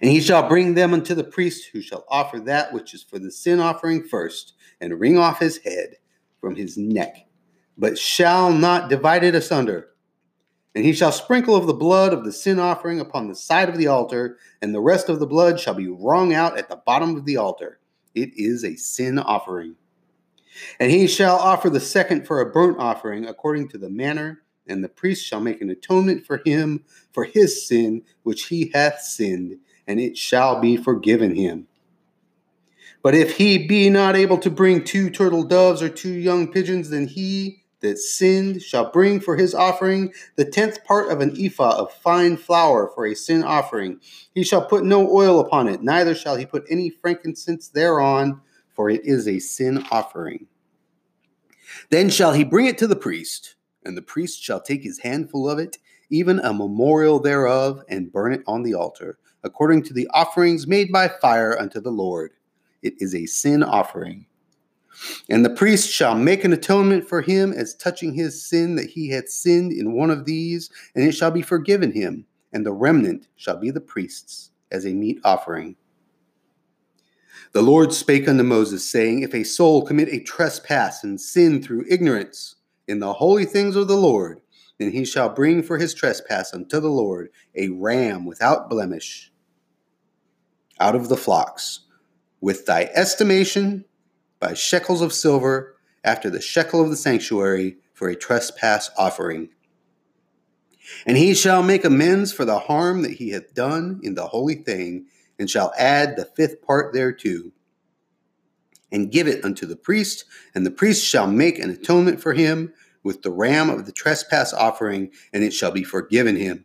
And 0.01 0.11
he 0.11 0.21
shall 0.21 0.49
bring 0.49 0.75
them 0.75 0.95
unto 0.95 1.15
the 1.15 1.25
priest, 1.25 1.71
who 1.73 1.81
shall 1.81 2.05
offer 2.09 2.41
that 2.41 2.73
which 2.73 2.95
is 2.95 3.03
for 3.03 3.19
the 3.19 3.31
sin 3.31 3.61
offering 3.61 4.03
first, 4.03 4.55
and 4.81 4.99
wring 4.99 5.19
off 5.19 5.39
his 5.39 5.59
head 5.59 5.97
from 6.41 6.57
his 6.57 6.77
neck, 6.77 7.27
but 7.79 7.99
shall 7.99 8.53
not 8.53 8.89
divide 8.89 9.25
it 9.25 9.35
asunder. 9.35 9.91
And 10.75 10.85
he 10.85 10.93
shall 10.93 11.13
sprinkle 11.13 11.55
of 11.55 11.67
the 11.67 11.75
blood 11.75 12.13
of 12.13 12.25
the 12.25 12.33
sin 12.33 12.59
offering 12.59 12.99
upon 12.99 13.29
the 13.29 13.35
side 13.35 13.69
of 13.69 13.77
the 13.77 13.89
altar, 13.89 14.39
and 14.63 14.75
the 14.75 14.81
rest 14.81 15.09
of 15.09 15.21
the 15.21 15.27
blood 15.27 15.61
shall 15.61 15.75
be 15.75 15.89
wrung 15.89 16.33
out 16.33 16.57
at 16.57 16.69
the 16.69 16.81
bottom 16.87 17.15
of 17.17 17.27
the 17.27 17.37
altar. 17.37 17.79
It 18.15 18.31
is 18.37 18.65
a 18.65 18.77
sin 18.77 19.19
offering. 19.19 19.77
And 20.81 20.91
he 20.91 21.07
shall 21.07 21.37
offer 21.37 21.71
the 21.71 21.81
second 21.81 22.27
for 22.27 22.41
a 22.41 22.51
burnt 22.51 22.79
offering 22.79 23.27
according 23.27 23.69
to 23.69 23.79
the 23.79 23.91
manner, 23.91 24.43
and 24.67 24.83
the 24.83 24.89
priest 24.89 25.27
shall 25.27 25.41
make 25.41 25.61
an 25.61 25.71
atonement 25.71 26.27
for 26.27 26.41
him 26.45 26.85
for 27.13 27.25
his 27.25 27.67
sin 27.67 28.03
which 28.23 28.47
he 28.47 28.71
hath 28.75 29.01
sinned 29.01 29.59
and 29.87 30.01
it 30.01 30.17
shall 30.17 30.61
be 30.61 30.77
forgiven 30.77 31.35
him. 31.35 31.67
But 33.03 33.15
if 33.15 33.37
he 33.37 33.67
be 33.67 33.91
not 33.91 34.15
able 34.15 34.39
to 34.39 34.51
bring 34.51 34.85
two 34.85 35.11
turtle 35.11 35.43
doves 35.43 35.83
or 35.83 35.89
two 35.89 36.13
young 36.13 36.51
pigeons, 36.51 36.91
then 36.91 37.09
he 37.09 37.63
that 37.81 37.99
sinned 37.99 38.63
shall 38.63 38.91
bring 38.91 39.21
for 39.21 39.37
his 39.37 39.55
offering 39.55 40.13
the 40.37 40.45
tenth 40.45 40.83
part 40.85 41.11
of 41.11 41.21
an 41.21 41.35
ephah 41.39 41.77
of 41.77 41.93
fine 41.93 42.37
flour 42.37 42.91
for 42.95 43.07
a 43.07 43.15
sin 43.15 43.43
offering. 43.43 44.01
He 44.35 44.45
shall 44.45 44.65
put 44.65 44.85
no 44.85 45.11
oil 45.11 45.41
upon 45.41 45.69
it, 45.69 45.83
neither 45.83 46.15
shall 46.15 46.37
he 46.37 46.47
put 46.47 46.65
any 46.71 46.91
frankincense 46.91 47.69
thereon, 47.69 48.41
for 48.73 48.89
it 48.89 49.05
is 49.05 49.29
a 49.29 49.41
sin 49.41 49.85
offering. 49.91 50.47
Then 51.91 52.09
shall 52.09 52.33
he 52.33 52.45
bring 52.45 52.67
it 52.67 52.79
to 52.79 52.87
the 52.87 52.97
priest, 52.97 53.57
and 53.85 53.97
the 53.97 54.03
priest 54.03 54.41
shall 54.41 54.61
take 54.61 54.83
his 54.83 55.01
handful 55.01 55.51
of 55.51 55.59
it, 55.59 55.79
even 56.09 56.39
a 56.39 56.55
memorial 56.55 57.19
thereof, 57.19 57.83
and 57.89 58.13
burn 58.13 58.33
it 58.33 58.43
on 58.47 58.63
the 58.63 58.75
altar, 58.75 59.19
according 59.45 59.83
to 59.85 59.95
the 59.95 60.09
offerings 60.13 60.67
made 60.67 60.93
by 60.93 61.09
fire 61.09 61.59
unto 61.59 61.81
the 61.81 61.91
Lord. 61.91 62.33
It 62.83 62.95
is 62.99 63.15
a 63.15 63.27
sin 63.27 63.63
offering. 63.63 64.27
And 65.29 65.45
the 65.45 65.51
priest 65.51 65.91
shall 65.91 66.15
make 66.15 66.45
an 66.45 66.53
atonement 66.53 67.09
for 67.09 67.23
him 67.23 67.53
as 67.53 67.75
touching 67.75 68.13
his 68.13 68.47
sin 68.47 68.77
that 68.77 68.91
he 68.91 69.09
hath 69.09 69.29
sinned 69.29 69.73
in 69.73 69.93
one 69.93 70.11
of 70.11 70.25
these, 70.25 70.71
and 70.95 71.05
it 71.05 71.13
shall 71.13 71.31
be 71.31 71.43
forgiven 71.43 71.93
him, 71.93 72.27
and 72.53 72.65
the 72.65 72.73
remnant 72.73 73.27
shall 73.37 73.57
be 73.57 73.71
the 73.71 73.81
priest's 73.81 74.51
as 74.71 74.87
a 74.87 74.93
meat 74.93 75.21
offering. 75.25 75.77
The 77.53 77.63
Lord 77.63 77.93
spake 77.93 78.29
unto 78.29 78.43
Moses, 78.43 78.89
saying, 78.89 79.23
If 79.23 79.35
a 79.35 79.45
soul 79.45 79.85
commit 79.85 80.09
a 80.09 80.21
trespass 80.21 81.05
and 81.05 81.21
sin 81.21 81.63
through 81.63 81.87
ignorance 81.89 82.57
in 82.89 82.99
the 82.99 83.13
holy 83.13 83.45
things 83.45 83.77
of 83.77 83.89
the 83.89 83.97
Lord, 83.97 84.41
then 84.79 84.91
he 84.93 85.05
shall 85.05 85.29
bring 85.29 85.63
for 85.63 85.79
his 85.79 85.95
trespass 85.95 86.55
unto 86.55 86.81
the 86.81 86.91
Lord 86.91 87.31
a 87.55 87.69
ram 87.69 88.25
without 88.25 88.71
blemish 88.71 89.32
out 90.83 90.97
of 90.97 91.09
the 91.09 91.17
flocks, 91.17 91.81
with 92.41 92.67
thy 92.67 92.91
estimation 92.95 93.85
by 94.41 94.53
shekels 94.53 95.01
of 95.01 95.13
silver 95.13 95.77
after 96.03 96.29
the 96.29 96.41
shekel 96.41 96.83
of 96.83 96.91
the 96.91 96.97
sanctuary 96.97 97.77
for 97.95 98.09
a 98.09 98.17
trespass 98.17 98.91
offering. 98.99 99.49
And 101.07 101.17
he 101.17 101.35
shall 101.35 101.63
make 101.63 101.85
amends 101.85 102.33
for 102.33 102.45
the 102.45 102.59
harm 102.59 103.03
that 103.03 103.13
he 103.13 103.31
hath 103.31 103.55
done 103.55 104.01
in 104.03 104.15
the 104.15 104.27
holy 104.27 104.57
thing, 104.57 105.07
and 105.39 105.49
shall 105.49 105.73
add 105.79 106.17
the 106.17 106.25
fifth 106.25 106.61
part 106.63 106.93
thereto, 106.93 107.53
and 108.91 109.13
give 109.13 109.29
it 109.29 109.45
unto 109.45 109.65
the 109.65 109.77
priest, 109.77 110.25
and 110.53 110.67
the 110.67 110.71
priest 110.73 111.05
shall 111.07 111.29
make 111.29 111.61
an 111.61 111.71
atonement 111.71 112.21
for 112.21 112.33
him 112.33 112.73
with 113.05 113.23
the 113.23 113.31
ram 113.31 113.71
of 113.71 113.87
the 113.87 113.93
trespass 113.93 114.53
offering, 114.53 115.13
and 115.33 115.45
it 115.45 115.53
shall 115.53 115.71
be 115.71 115.85
forgiven 115.85 116.35
him. 116.35 116.65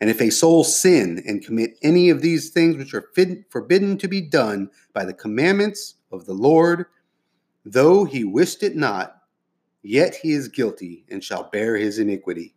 And 0.00 0.10
if 0.10 0.20
a 0.20 0.30
soul 0.30 0.64
sin 0.64 1.22
and 1.26 1.44
commit 1.44 1.78
any 1.82 2.10
of 2.10 2.20
these 2.20 2.50
things 2.50 2.76
which 2.76 2.94
are 2.94 3.10
forbidden 3.50 3.98
to 3.98 4.08
be 4.08 4.20
done 4.20 4.70
by 4.92 5.04
the 5.04 5.14
commandments 5.14 5.94
of 6.10 6.26
the 6.26 6.34
Lord, 6.34 6.86
though 7.64 8.04
he 8.04 8.24
wished 8.24 8.62
it 8.62 8.76
not, 8.76 9.16
yet 9.82 10.14
he 10.14 10.32
is 10.32 10.48
guilty 10.48 11.04
and 11.10 11.22
shall 11.22 11.50
bear 11.50 11.76
his 11.76 11.98
iniquity. 11.98 12.54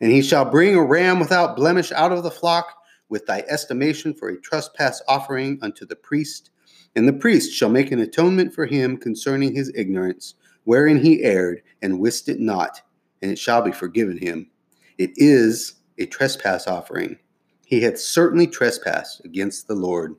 And 0.00 0.12
he 0.12 0.22
shall 0.22 0.44
bring 0.44 0.74
a 0.74 0.84
ram 0.84 1.18
without 1.18 1.56
blemish 1.56 1.92
out 1.92 2.12
of 2.12 2.22
the 2.22 2.30
flock 2.30 2.76
with 3.08 3.26
thy 3.26 3.40
estimation 3.48 4.12
for 4.12 4.28
a 4.28 4.40
trespass 4.40 5.00
offering 5.08 5.58
unto 5.62 5.86
the 5.86 5.96
priest. 5.96 6.50
And 6.96 7.08
the 7.08 7.12
priest 7.12 7.52
shall 7.52 7.70
make 7.70 7.92
an 7.92 8.00
atonement 8.00 8.54
for 8.54 8.66
him 8.66 8.96
concerning 8.96 9.54
his 9.54 9.72
ignorance, 9.74 10.34
wherein 10.64 10.98
he 10.98 11.22
erred 11.22 11.62
and 11.82 12.00
wist 12.00 12.28
it 12.28 12.40
not, 12.40 12.82
and 13.22 13.30
it 13.30 13.38
shall 13.38 13.62
be 13.62 13.72
forgiven 13.72 14.18
him. 14.18 14.50
It 14.98 15.10
is 15.16 15.74
a 15.98 16.06
trespass 16.06 16.66
offering. 16.66 17.18
He 17.66 17.82
hath 17.82 17.98
certainly 17.98 18.46
trespassed 18.46 19.24
against 19.24 19.68
the 19.68 19.74
Lord. 19.74 20.16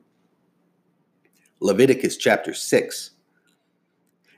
Leviticus 1.60 2.16
chapter 2.16 2.52
6. 2.52 3.10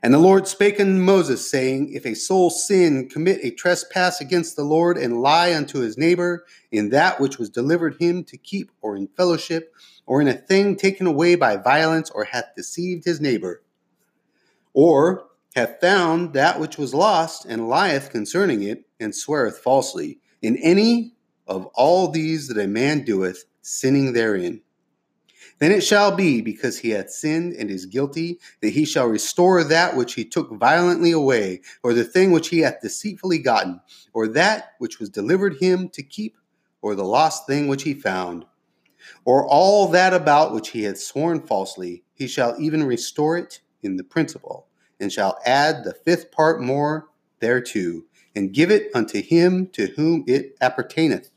And 0.01 0.13
the 0.13 0.19
Lord 0.19 0.47
spake 0.47 0.79
unto 0.79 0.93
Moses, 0.93 1.49
saying, 1.49 1.91
If 1.91 2.05
a 2.05 2.13
soul 2.13 2.49
sin, 2.49 3.09
commit 3.09 3.43
a 3.43 3.51
trespass 3.51 4.21
against 4.21 4.55
the 4.55 4.63
Lord, 4.63 4.97
and 4.97 5.21
lie 5.21 5.53
unto 5.53 5.79
his 5.79 5.97
neighbor 5.97 6.45
in 6.71 6.89
that 6.89 7.19
which 7.19 7.37
was 7.37 7.49
delivered 7.49 7.97
him 7.99 8.23
to 8.25 8.37
keep, 8.37 8.71
or 8.81 8.95
in 8.95 9.07
fellowship, 9.07 9.73
or 10.05 10.21
in 10.21 10.29
a 10.29 10.33
thing 10.33 10.77
taken 10.77 11.05
away 11.05 11.35
by 11.35 11.57
violence, 11.57 12.09
or 12.11 12.23
hath 12.23 12.55
deceived 12.55 13.03
his 13.03 13.19
neighbor, 13.19 13.61
or 14.73 15.25
hath 15.55 15.81
found 15.81 16.33
that 16.33 16.61
which 16.61 16.77
was 16.77 16.93
lost, 16.93 17.43
and 17.43 17.67
lieth 17.67 18.09
concerning 18.09 18.63
it, 18.63 18.85
and 19.01 19.13
sweareth 19.13 19.57
falsely, 19.57 20.19
in 20.41 20.55
any 20.57 21.13
of 21.49 21.65
all 21.73 22.07
these 22.07 22.47
that 22.47 22.63
a 22.63 22.67
man 22.67 23.03
doeth, 23.03 23.43
sinning 23.61 24.13
therein. 24.13 24.61
Then 25.57 25.71
it 25.71 25.81
shall 25.81 26.15
be, 26.15 26.41
because 26.41 26.77
he 26.77 26.91
hath 26.91 27.09
sinned 27.09 27.53
and 27.53 27.69
is 27.69 27.85
guilty, 27.85 28.39
that 28.61 28.69
he 28.69 28.85
shall 28.85 29.07
restore 29.07 29.63
that 29.63 29.97
which 29.97 30.13
he 30.13 30.23
took 30.23 30.53
violently 30.53 31.11
away, 31.11 31.61
or 31.83 31.93
the 31.93 32.05
thing 32.05 32.31
which 32.31 32.47
he 32.47 32.59
hath 32.59 32.81
deceitfully 32.81 33.39
gotten, 33.39 33.81
or 34.13 34.27
that 34.29 34.73
which 34.77 34.99
was 34.99 35.09
delivered 35.09 35.57
him 35.59 35.89
to 35.89 36.03
keep, 36.03 36.37
or 36.81 36.95
the 36.95 37.03
lost 37.03 37.45
thing 37.45 37.67
which 37.67 37.83
he 37.83 37.93
found, 37.93 38.45
or 39.25 39.45
all 39.45 39.87
that 39.89 40.13
about 40.13 40.53
which 40.53 40.69
he 40.69 40.83
hath 40.83 40.99
sworn 40.99 41.41
falsely, 41.41 42.03
he 42.13 42.27
shall 42.27 42.55
even 42.59 42.83
restore 42.83 43.37
it 43.37 43.59
in 43.81 43.97
the 43.97 44.03
principal, 44.03 44.67
and 44.99 45.11
shall 45.11 45.39
add 45.45 45.83
the 45.83 45.93
fifth 45.93 46.31
part 46.31 46.61
more 46.61 47.09
thereto, 47.41 48.03
and 48.35 48.53
give 48.53 48.71
it 48.71 48.89
unto 48.93 49.21
him 49.21 49.67
to 49.67 49.87
whom 49.87 50.23
it 50.27 50.55
appertaineth 50.61 51.31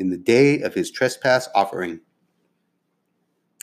in 0.00 0.08
the 0.08 0.16
day 0.16 0.62
of 0.62 0.74
his 0.74 0.90
trespass 0.90 1.48
offering. 1.54 2.00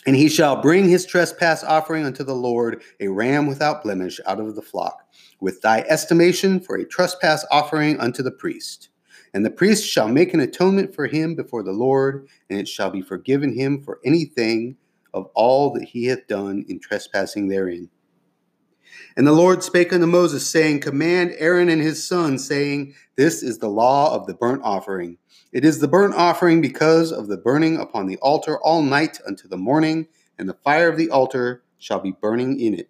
And 0.06 0.15
he 0.15 0.29
shall 0.29 0.62
bring 0.62 0.88
his 0.88 1.06
trespass 1.06 1.63
offering 1.65 2.06
unto 2.06 2.24
the 2.24 2.36
Lord, 2.36 2.82
a 3.01 3.10
ram 3.10 3.46
without 3.46 3.84
blemish 3.84 4.22
out 4.25 4.39
of 4.39 4.56
the 4.56 4.62
flock, 4.62 5.03
with 5.41 5.60
thy 5.62 5.82
estimation 5.82 6.62
for 6.62 6.77
a 6.77 6.86
trespass 6.86 7.46
offering 7.51 8.00
unto 8.00 8.24
the 8.24 8.32
priest. 8.32 8.89
And 9.34 9.46
the 9.46 9.51
priest 9.51 9.86
shall 9.86 10.08
make 10.08 10.34
an 10.34 10.39
atonement 10.39 10.96
for 10.96 11.08
him 11.08 11.36
before 11.36 11.63
the 11.63 11.74
Lord, 11.74 12.27
and 12.50 12.58
it 12.58 12.70
shall 12.70 12.89
be 12.89 13.01
forgiven 13.01 13.53
him 13.53 13.82
for 13.82 14.00
anything 14.06 14.77
of 15.13 15.29
all 15.36 15.72
that 15.74 15.84
he 15.84 16.06
hath 16.06 16.25
done 16.27 16.63
in 16.70 16.79
trespassing 16.79 17.50
therein. 17.50 17.89
And 19.15 19.25
the 19.25 19.31
Lord 19.31 19.63
spake 19.63 19.91
unto 19.91 20.05
Moses, 20.05 20.47
saying, 20.47 20.81
Command 20.81 21.33
Aaron 21.37 21.69
and 21.69 21.81
his 21.81 22.07
sons, 22.07 22.47
saying, 22.47 22.93
This 23.15 23.41
is 23.41 23.57
the 23.57 23.69
law 23.69 24.13
of 24.13 24.27
the 24.27 24.33
burnt 24.33 24.61
offering. 24.63 25.17
It 25.51 25.65
is 25.65 25.79
the 25.79 25.87
burnt 25.87 26.13
offering 26.13 26.61
because 26.61 27.11
of 27.11 27.27
the 27.27 27.37
burning 27.37 27.77
upon 27.77 28.07
the 28.07 28.17
altar 28.17 28.59
all 28.59 28.81
night 28.81 29.19
unto 29.25 29.47
the 29.47 29.57
morning, 29.57 30.07
and 30.37 30.47
the 30.47 30.53
fire 30.53 30.89
of 30.89 30.97
the 30.97 31.09
altar 31.09 31.63
shall 31.77 31.99
be 31.99 32.11
burning 32.11 32.59
in 32.59 32.73
it. 32.73 32.89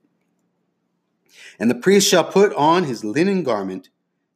And 1.59 1.69
the 1.69 1.75
priest 1.75 2.07
shall 2.07 2.23
put 2.23 2.53
on 2.55 2.83
his 2.83 3.03
linen 3.03 3.43
garment, 3.43 3.89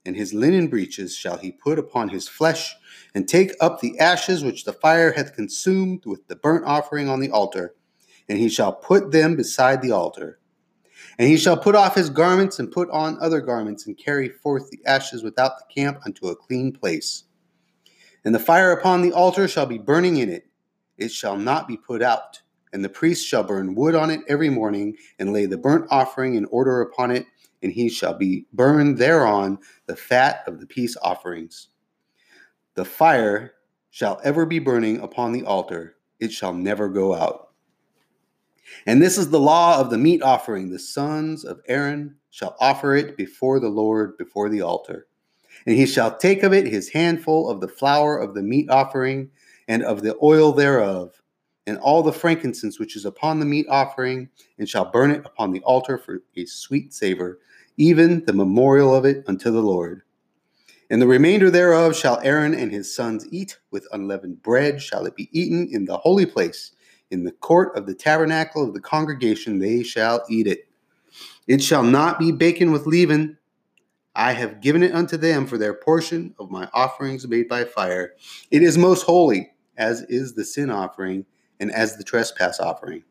and 0.06 0.16
his 0.16 0.34
linen 0.34 0.68
breeches 0.68 1.16
shall 1.16 1.38
he 1.38 1.52
put 1.52 1.78
upon 1.78 2.10
his 2.10 2.28
flesh, 2.28 2.76
and 3.14 3.28
take 3.28 3.52
up 3.60 3.80
the 3.80 4.00
ashes 4.00 4.44
which 4.44 4.64
the 4.64 4.74
fire 4.74 5.12
hath 5.12 5.36
consumed 5.36 6.06
with 6.06 6.28
the 6.28 6.36
burnt 6.36 6.66
offering 6.66 7.10
on 7.10 7.20
the 7.20 7.32
altar, 7.32 7.76
and 8.30 8.38
he 8.38 8.50
shall 8.50 8.74
put 8.74 9.12
them 9.12 9.36
beside 9.36 9.82
the 9.82 9.92
altar. 9.92 10.40
And 11.22 11.30
he 11.30 11.38
shall 11.38 11.56
put 11.56 11.76
off 11.76 11.94
his 11.94 12.10
garments 12.10 12.58
and 12.58 12.72
put 12.72 12.90
on 12.90 13.22
other 13.22 13.42
garments, 13.42 13.86
and 13.86 13.96
carry 13.96 14.28
forth 14.28 14.72
the 14.72 14.80
ashes 14.88 15.22
without 15.22 15.60
the 15.60 15.72
camp 15.72 16.00
unto 16.04 16.30
a 16.30 16.36
clean 16.36 16.72
place. 16.72 17.26
And 18.26 18.34
the 18.34 18.40
fire 18.40 18.72
upon 18.72 19.04
the 19.04 19.14
altar 19.14 19.48
shall 19.48 19.68
be 19.68 19.78
burning 19.78 20.18
in 20.18 20.30
it, 20.30 20.48
it 20.98 21.12
shall 21.12 21.38
not 21.38 21.68
be 21.68 21.78
put 21.78 22.02
out. 22.02 22.42
And 22.74 22.84
the 22.84 22.90
priest 22.90 23.28
shall 23.28 23.44
burn 23.44 23.76
wood 23.76 23.94
on 23.94 24.10
it 24.10 24.22
every 24.28 24.50
morning, 24.50 24.98
and 25.20 25.32
lay 25.32 25.46
the 25.46 25.60
burnt 25.60 25.86
offering 25.92 26.34
in 26.34 26.46
order 26.46 26.82
upon 26.82 27.12
it, 27.12 27.28
and 27.62 27.72
he 27.72 27.88
shall 27.88 28.16
be 28.16 28.48
burned 28.54 28.98
thereon 28.98 29.60
the 29.86 29.96
fat 29.96 30.42
of 30.48 30.60
the 30.60 30.66
peace 30.66 30.98
offerings. 31.04 31.68
The 32.74 32.86
fire 32.86 33.54
shall 33.92 34.20
ever 34.24 34.48
be 34.48 34.58
burning 34.58 35.00
upon 35.02 35.34
the 35.34 35.44
altar, 35.44 35.98
it 36.20 36.32
shall 36.32 36.56
never 36.56 36.90
go 36.90 37.14
out. 37.14 37.51
And 38.86 39.02
this 39.02 39.18
is 39.18 39.30
the 39.30 39.40
law 39.40 39.80
of 39.80 39.90
the 39.90 39.98
meat 39.98 40.22
offering. 40.22 40.70
The 40.70 40.80
sons 40.80 41.46
of 41.46 41.62
Aaron 41.68 42.16
shall 42.30 42.56
offer 42.60 42.96
it 42.96 43.18
before 43.18 43.60
the 43.60 43.70
Lord, 43.70 44.18
before 44.18 44.50
the 44.50 44.62
altar. 44.62 45.08
And 45.66 45.76
he 45.76 45.86
shall 45.86 46.18
take 46.18 46.44
of 46.44 46.54
it 46.54 46.66
his 46.66 46.90
handful 46.90 47.50
of 47.50 47.62
the 47.62 47.68
flour 47.68 48.18
of 48.18 48.34
the 48.34 48.42
meat 48.42 48.70
offering, 48.70 49.30
and 49.68 49.84
of 49.84 50.02
the 50.02 50.18
oil 50.24 50.52
thereof, 50.52 51.22
and 51.68 51.78
all 51.78 52.02
the 52.02 52.12
frankincense 52.12 52.80
which 52.80 52.96
is 52.96 53.06
upon 53.06 53.40
the 53.40 53.46
meat 53.46 53.68
offering, 53.70 54.28
and 54.58 54.68
shall 54.68 54.92
burn 54.92 55.12
it 55.12 55.26
upon 55.26 55.52
the 55.52 55.62
altar 55.62 55.98
for 55.98 56.24
a 56.36 56.46
sweet 56.46 56.94
savor, 56.94 57.40
even 57.78 58.26
the 58.26 58.34
memorial 58.34 58.94
of 58.96 59.06
it 59.06 59.24
unto 59.28 59.52
the 59.52 59.62
Lord. 59.62 60.02
And 60.90 61.02
the 61.02 61.08
remainder 61.08 61.50
thereof 61.50 61.96
shall 61.96 62.20
Aaron 62.22 62.54
and 62.54 62.72
his 62.72 62.94
sons 62.94 63.26
eat 63.32 63.58
with 63.70 63.88
unleavened 63.94 64.42
bread, 64.44 64.82
shall 64.82 65.06
it 65.06 65.16
be 65.16 65.30
eaten 65.32 65.70
in 65.72 65.86
the 65.86 65.98
holy 65.98 66.26
place 66.26 66.72
in 67.12 67.24
the 67.24 67.32
court 67.32 67.78
of 67.78 67.86
the 67.86 67.94
tabernacle 67.94 68.64
of 68.66 68.74
the 68.74 68.80
congregation 68.80 69.60
they 69.60 69.84
shall 69.84 70.24
eat 70.30 70.48
it. 70.48 70.68
It 71.48 71.62
shall 71.62 71.84
not 71.84 72.18
be 72.18 72.32
baken 72.32 72.72
with 72.72 72.88
leaven. 72.88 73.38
I 74.16 74.34
have 74.34 74.62
given 74.62 74.84
it 74.84 74.94
unto 74.94 75.18
them 75.18 75.46
for 75.46 75.58
their 75.58 75.74
portion 75.74 76.34
of 76.40 76.50
my 76.50 76.70
offerings 76.74 77.28
made 77.28 77.48
by 77.48 77.66
fire. 77.66 78.14
It 78.50 78.64
is 78.64 78.78
most 78.78 79.04
holy, 79.04 79.52
as 79.78 80.02
is 80.04 80.34
the 80.34 80.44
sin 80.44 80.70
offering 80.70 81.26
and 81.60 81.72
as 81.72 81.98
the 81.98 82.04
trespass 82.04 82.60
offering. 82.60 83.04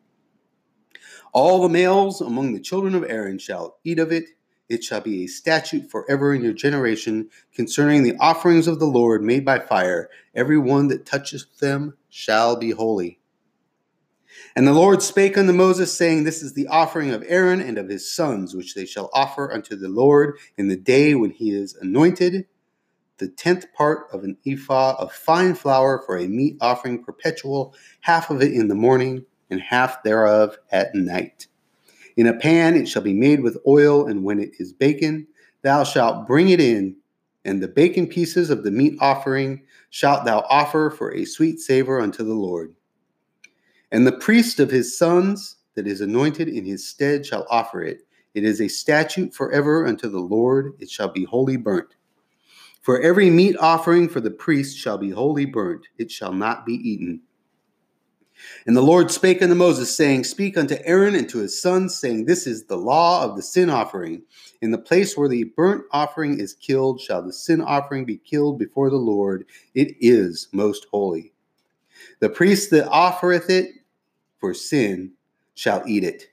All 1.33 1.61
the 1.61 1.69
males 1.69 2.19
among 2.19 2.53
the 2.53 2.59
children 2.59 2.93
of 2.93 3.05
Aaron 3.07 3.37
shall 3.37 3.77
eat 3.83 3.99
of 3.99 4.11
it. 4.11 4.25
It 4.67 4.83
shall 4.83 5.01
be 5.01 5.23
a 5.23 5.27
statute 5.27 5.89
forever 5.89 6.33
in 6.33 6.43
your 6.43 6.53
generation 6.53 7.29
concerning 7.53 8.03
the 8.03 8.15
offerings 8.19 8.67
of 8.67 8.79
the 8.79 8.85
Lord 8.85 9.23
made 9.23 9.45
by 9.45 9.59
fire. 9.59 10.09
Every 10.35 10.57
one 10.57 10.87
that 10.89 11.05
toucheth 11.05 11.59
them 11.59 11.97
shall 12.09 12.55
be 12.55 12.71
holy. 12.71 13.20
And 14.55 14.67
the 14.67 14.73
Lord 14.73 15.01
spake 15.01 15.37
unto 15.37 15.53
Moses, 15.53 15.95
saying, 15.95 16.23
This 16.23 16.41
is 16.41 16.53
the 16.53 16.67
offering 16.67 17.11
of 17.11 17.23
Aaron 17.27 17.61
and 17.61 17.77
of 17.77 17.89
his 17.89 18.11
sons, 18.11 18.55
which 18.55 18.75
they 18.75 18.85
shall 18.85 19.09
offer 19.13 19.51
unto 19.51 19.75
the 19.75 19.89
Lord 19.89 20.37
in 20.57 20.67
the 20.67 20.75
day 20.75 21.15
when 21.15 21.31
he 21.31 21.51
is 21.51 21.75
anointed, 21.75 22.45
the 23.17 23.29
tenth 23.29 23.71
part 23.73 24.07
of 24.11 24.23
an 24.23 24.37
ephah 24.45 24.95
of 24.97 25.13
fine 25.13 25.53
flour 25.53 26.01
for 26.05 26.17
a 26.17 26.27
meat 26.27 26.57
offering 26.59 27.03
perpetual, 27.03 27.75
half 28.01 28.29
of 28.29 28.41
it 28.41 28.51
in 28.51 28.67
the 28.67 28.75
morning, 28.75 29.25
and 29.49 29.61
half 29.61 30.01
thereof 30.03 30.57
at 30.71 30.95
night. 30.95 31.47
In 32.17 32.27
a 32.27 32.37
pan 32.37 32.75
it 32.75 32.87
shall 32.87 33.01
be 33.01 33.13
made 33.13 33.41
with 33.41 33.57
oil, 33.67 34.07
and 34.07 34.23
when 34.23 34.39
it 34.39 34.51
is 34.59 34.73
baken, 34.73 35.27
thou 35.61 35.83
shalt 35.83 36.27
bring 36.27 36.49
it 36.49 36.59
in, 36.59 36.95
and 37.45 37.61
the 37.61 37.67
baken 37.67 38.09
pieces 38.09 38.49
of 38.49 38.63
the 38.63 38.71
meat 38.71 38.97
offering 38.99 39.61
shalt 39.89 40.25
thou 40.25 40.39
offer 40.49 40.89
for 40.89 41.13
a 41.13 41.25
sweet 41.25 41.59
savor 41.59 42.01
unto 42.01 42.23
the 42.23 42.33
Lord. 42.33 42.73
And 43.91 44.07
the 44.07 44.11
priest 44.13 44.59
of 44.59 44.71
his 44.71 44.97
sons 44.97 45.57
that 45.75 45.87
is 45.87 46.01
anointed 46.01 46.47
in 46.47 46.65
his 46.65 46.87
stead 46.87 47.25
shall 47.25 47.45
offer 47.49 47.83
it. 47.83 48.01
It 48.33 48.43
is 48.43 48.61
a 48.61 48.67
statute 48.67 49.33
forever 49.33 49.85
unto 49.85 50.09
the 50.09 50.19
Lord, 50.19 50.73
it 50.79 50.89
shall 50.89 51.09
be 51.09 51.25
wholly 51.25 51.57
burnt. 51.57 51.95
For 52.81 53.01
every 53.01 53.29
meat 53.29 53.57
offering 53.59 54.09
for 54.09 54.21
the 54.21 54.31
priest 54.31 54.77
shall 54.77 54.97
be 54.97 55.11
wholly 55.11 55.45
burnt, 55.45 55.87
it 55.97 56.09
shall 56.09 56.33
not 56.33 56.65
be 56.65 56.73
eaten. 56.73 57.21
And 58.65 58.75
the 58.75 58.81
Lord 58.81 59.11
spake 59.11 59.41
unto 59.41 59.53
Moses, 59.53 59.95
saying, 59.95 60.23
Speak 60.23 60.57
unto 60.57 60.75
Aaron 60.83 61.13
and 61.13 61.29
to 61.29 61.39
his 61.39 61.61
sons, 61.61 61.95
saying, 61.95 62.25
This 62.25 62.47
is 62.47 62.65
the 62.65 62.77
law 62.77 63.23
of 63.23 63.35
the 63.35 63.43
sin 63.43 63.69
offering. 63.69 64.23
In 64.61 64.71
the 64.71 64.77
place 64.79 65.15
where 65.15 65.29
the 65.29 65.43
burnt 65.55 65.83
offering 65.91 66.39
is 66.39 66.53
killed, 66.53 66.99
shall 66.99 67.21
the 67.21 67.33
sin 67.33 67.61
offering 67.61 68.05
be 68.05 68.17
killed 68.17 68.57
before 68.57 68.89
the 68.89 68.95
Lord. 68.95 69.45
It 69.75 69.95
is 69.99 70.47
most 70.53 70.87
holy. 70.91 71.33
The 72.19 72.29
priest 72.29 72.71
that 72.71 72.89
offereth 72.89 73.49
it 73.49 73.80
for 74.41 74.53
sin 74.53 75.13
shall 75.53 75.83
eat 75.87 76.03
it. 76.03 76.25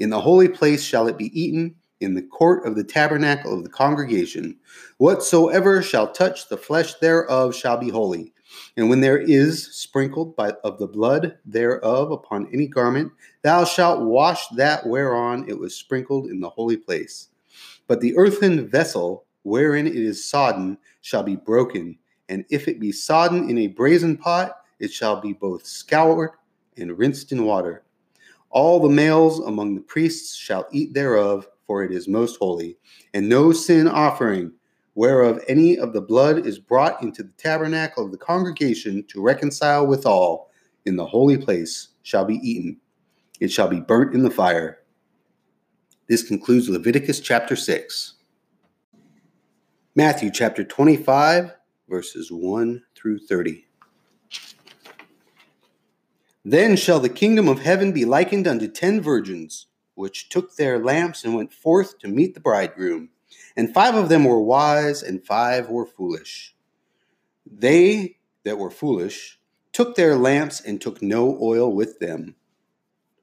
In 0.00 0.10
the 0.10 0.20
holy 0.20 0.48
place 0.48 0.82
shall 0.82 1.06
it 1.06 1.18
be 1.18 1.40
eaten, 1.40 1.76
in 2.00 2.14
the 2.14 2.22
court 2.22 2.66
of 2.66 2.74
the 2.74 2.82
tabernacle 2.82 3.52
of 3.52 3.62
the 3.62 3.68
congregation. 3.68 4.58
Whatsoever 4.96 5.82
shall 5.82 6.10
touch 6.10 6.48
the 6.48 6.56
flesh 6.56 6.94
thereof 6.94 7.54
shall 7.54 7.76
be 7.76 7.90
holy. 7.90 8.32
And 8.78 8.88
when 8.88 9.00
there 9.00 9.18
is 9.18 9.66
sprinkled 9.76 10.34
by, 10.34 10.52
of 10.64 10.78
the 10.78 10.86
blood 10.86 11.36
thereof 11.44 12.10
upon 12.10 12.48
any 12.52 12.66
garment, 12.66 13.12
thou 13.42 13.64
shalt 13.64 14.02
wash 14.02 14.48
that 14.56 14.86
whereon 14.86 15.46
it 15.46 15.58
was 15.58 15.76
sprinkled 15.76 16.26
in 16.30 16.40
the 16.40 16.48
holy 16.48 16.78
place. 16.78 17.28
But 17.86 18.00
the 18.00 18.16
earthen 18.16 18.66
vessel 18.66 19.26
wherein 19.42 19.86
it 19.86 19.96
is 19.96 20.28
sodden 20.28 20.78
shall 21.02 21.22
be 21.22 21.36
broken, 21.36 21.98
and 22.30 22.44
if 22.50 22.66
it 22.66 22.80
be 22.80 22.92
sodden 22.92 23.50
in 23.50 23.58
a 23.58 23.66
brazen 23.68 24.16
pot, 24.16 24.56
it 24.78 24.90
shall 24.90 25.20
be 25.20 25.34
both 25.34 25.66
scoured 25.66 26.30
and 26.76 26.98
rinsed 26.98 27.32
in 27.32 27.44
water. 27.44 27.84
All 28.50 28.80
the 28.80 28.88
males 28.88 29.38
among 29.40 29.74
the 29.74 29.80
priests 29.80 30.34
shall 30.34 30.66
eat 30.72 30.92
thereof, 30.92 31.46
for 31.66 31.84
it 31.84 31.92
is 31.92 32.08
most 32.08 32.36
holy. 32.38 32.76
And 33.14 33.28
no 33.28 33.52
sin 33.52 33.86
offering, 33.86 34.52
whereof 34.94 35.40
any 35.46 35.78
of 35.78 35.92
the 35.92 36.00
blood 36.00 36.46
is 36.46 36.58
brought 36.58 37.02
into 37.02 37.22
the 37.22 37.32
tabernacle 37.36 38.04
of 38.04 38.10
the 38.10 38.18
congregation 38.18 39.04
to 39.08 39.22
reconcile 39.22 39.86
withal 39.86 40.50
in 40.84 40.96
the 40.96 41.06
holy 41.06 41.36
place, 41.36 41.88
shall 42.02 42.24
be 42.24 42.36
eaten. 42.36 42.76
It 43.38 43.52
shall 43.52 43.68
be 43.68 43.80
burnt 43.80 44.14
in 44.14 44.22
the 44.22 44.30
fire. 44.30 44.78
This 46.08 46.22
concludes 46.24 46.68
Leviticus 46.68 47.20
chapter 47.20 47.54
6. 47.54 48.14
Matthew 49.94 50.30
chapter 50.32 50.64
25, 50.64 51.54
verses 51.88 52.32
1 52.32 52.82
through 52.96 53.18
30. 53.20 53.64
Then 56.44 56.76
shall 56.76 57.00
the 57.00 57.08
kingdom 57.08 57.48
of 57.48 57.60
heaven 57.60 57.92
be 57.92 58.04
likened 58.04 58.46
unto 58.46 58.66
ten 58.66 59.00
virgins, 59.00 59.66
which 59.94 60.28
took 60.28 60.56
their 60.56 60.78
lamps 60.78 61.24
and 61.24 61.34
went 61.34 61.52
forth 61.52 61.98
to 61.98 62.08
meet 62.08 62.34
the 62.34 62.40
bridegroom. 62.40 63.10
And 63.56 63.74
five 63.74 63.94
of 63.94 64.08
them 64.08 64.24
were 64.24 64.40
wise, 64.40 65.02
and 65.02 65.24
five 65.24 65.68
were 65.68 65.86
foolish. 65.86 66.54
They 67.46 68.16
that 68.44 68.58
were 68.58 68.70
foolish 68.70 69.38
took 69.72 69.94
their 69.94 70.16
lamps 70.16 70.60
and 70.60 70.80
took 70.80 71.02
no 71.02 71.38
oil 71.40 71.72
with 71.72 71.98
them. 72.00 72.34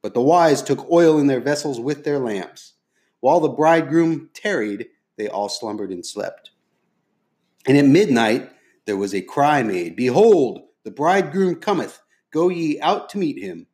But 0.02 0.14
the 0.14 0.22
wise 0.22 0.62
took 0.62 0.90
oil 0.90 1.20
in 1.20 1.28
their 1.28 1.42
vessels 1.42 1.80
with 1.80 2.04
their 2.04 2.20
lamps. 2.20 2.74
While 3.20 3.40
the 3.40 3.50
bridegroom 3.50 4.30
tarried, 4.34 4.88
they 5.18 5.28
all 5.28 5.50
slumbered 5.50 5.92
and 5.92 6.06
slept. 6.06 6.52
And 7.66 7.78
at 7.78 7.86
midnight 7.86 8.50
there 8.86 8.96
was 8.96 9.14
a 9.14 9.22
cry 9.22 9.64
made 9.64 9.96
Behold, 9.96 10.62
the 10.84 10.92
bridegroom 10.92 11.56
cometh 11.56 12.00
Go 12.32 12.50
ye 12.50 12.80
out 12.82 13.10
to 13.10 13.18
meet 13.18 13.38
him. 13.38 13.68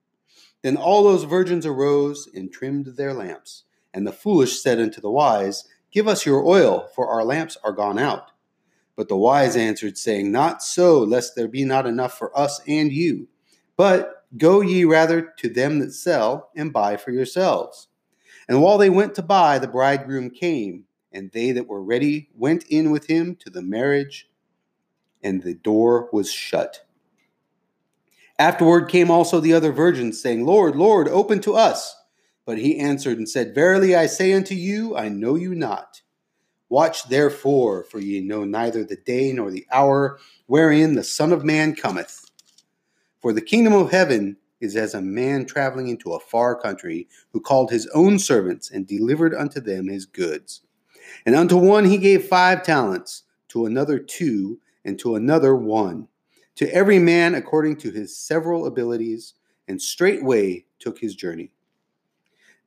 Then 0.61 0.77
all 0.77 1.03
those 1.03 1.23
virgins 1.23 1.65
arose 1.65 2.27
and 2.33 2.51
trimmed 2.51 2.87
their 2.87 3.13
lamps. 3.13 3.63
And 3.93 4.07
the 4.07 4.11
foolish 4.11 4.61
said 4.61 4.79
unto 4.79 5.01
the 5.01 5.11
wise, 5.11 5.65
Give 5.91 6.07
us 6.07 6.25
your 6.25 6.43
oil, 6.45 6.89
for 6.95 7.07
our 7.07 7.23
lamps 7.23 7.57
are 7.63 7.73
gone 7.73 7.99
out. 7.99 8.31
But 8.95 9.09
the 9.09 9.17
wise 9.17 9.55
answered, 9.55 9.97
saying, 9.97 10.31
Not 10.31 10.63
so, 10.63 10.99
lest 10.99 11.35
there 11.35 11.47
be 11.47 11.65
not 11.65 11.85
enough 11.85 12.17
for 12.17 12.35
us 12.37 12.61
and 12.67 12.91
you. 12.91 13.27
But 13.75 14.25
go 14.37 14.61
ye 14.61 14.85
rather 14.85 15.33
to 15.37 15.49
them 15.49 15.79
that 15.79 15.93
sell, 15.93 16.49
and 16.55 16.73
buy 16.73 16.97
for 16.97 17.11
yourselves. 17.11 17.87
And 18.47 18.61
while 18.61 18.77
they 18.77 18.89
went 18.89 19.15
to 19.15 19.21
buy, 19.21 19.59
the 19.59 19.67
bridegroom 19.67 20.29
came, 20.29 20.85
and 21.11 21.31
they 21.31 21.51
that 21.51 21.67
were 21.67 21.83
ready 21.83 22.29
went 22.35 22.65
in 22.65 22.91
with 22.91 23.07
him 23.07 23.35
to 23.37 23.49
the 23.49 23.61
marriage, 23.61 24.29
and 25.23 25.41
the 25.41 25.53
door 25.53 26.09
was 26.11 26.31
shut. 26.31 26.82
Afterward 28.43 28.89
came 28.89 29.09
also 29.09 29.39
the 29.39 29.53
other 29.53 29.71
virgins, 29.71 30.21
saying, 30.21 30.45
Lord, 30.45 30.75
Lord, 30.75 31.07
open 31.07 31.39
to 31.43 31.55
us. 31.55 31.95
But 32.45 32.57
he 32.57 32.77
answered 32.77 33.17
and 33.17 33.29
said, 33.29 33.55
Verily 33.55 33.95
I 33.95 34.05
say 34.05 34.33
unto 34.33 34.53
you, 34.53 34.97
I 34.97 35.07
know 35.07 35.35
you 35.35 35.55
not. 35.55 36.01
Watch 36.67 37.07
therefore, 37.07 37.85
for 37.85 37.99
ye 37.99 38.19
know 38.19 38.43
neither 38.43 38.83
the 38.83 38.97
day 38.97 39.31
nor 39.31 39.49
the 39.49 39.65
hour 39.71 40.19
wherein 40.47 40.95
the 40.95 41.05
Son 41.05 41.31
of 41.31 41.45
Man 41.45 41.73
cometh. 41.73 42.29
For 43.21 43.31
the 43.31 43.39
kingdom 43.39 43.71
of 43.71 43.91
heaven 43.91 44.35
is 44.59 44.75
as 44.75 44.93
a 44.93 45.01
man 45.01 45.45
traveling 45.45 45.87
into 45.87 46.11
a 46.11 46.19
far 46.19 46.53
country, 46.53 47.07
who 47.31 47.39
called 47.39 47.71
his 47.71 47.87
own 47.95 48.19
servants 48.19 48.69
and 48.69 48.85
delivered 48.85 49.33
unto 49.33 49.61
them 49.61 49.87
his 49.87 50.05
goods. 50.05 50.63
And 51.25 51.33
unto 51.33 51.55
one 51.55 51.85
he 51.85 51.97
gave 51.97 52.25
five 52.25 52.61
talents, 52.61 53.23
to 53.47 53.65
another 53.65 53.99
two, 53.99 54.59
and 54.83 54.99
to 54.99 55.15
another 55.15 55.55
one 55.55 56.09
to 56.55 56.73
every 56.73 56.99
man 56.99 57.35
according 57.35 57.77
to 57.77 57.91
his 57.91 58.17
several 58.17 58.65
abilities, 58.65 59.33
and 59.67 59.81
straightway 59.81 60.65
took 60.79 60.99
his 60.99 61.15
journey. 61.15 61.51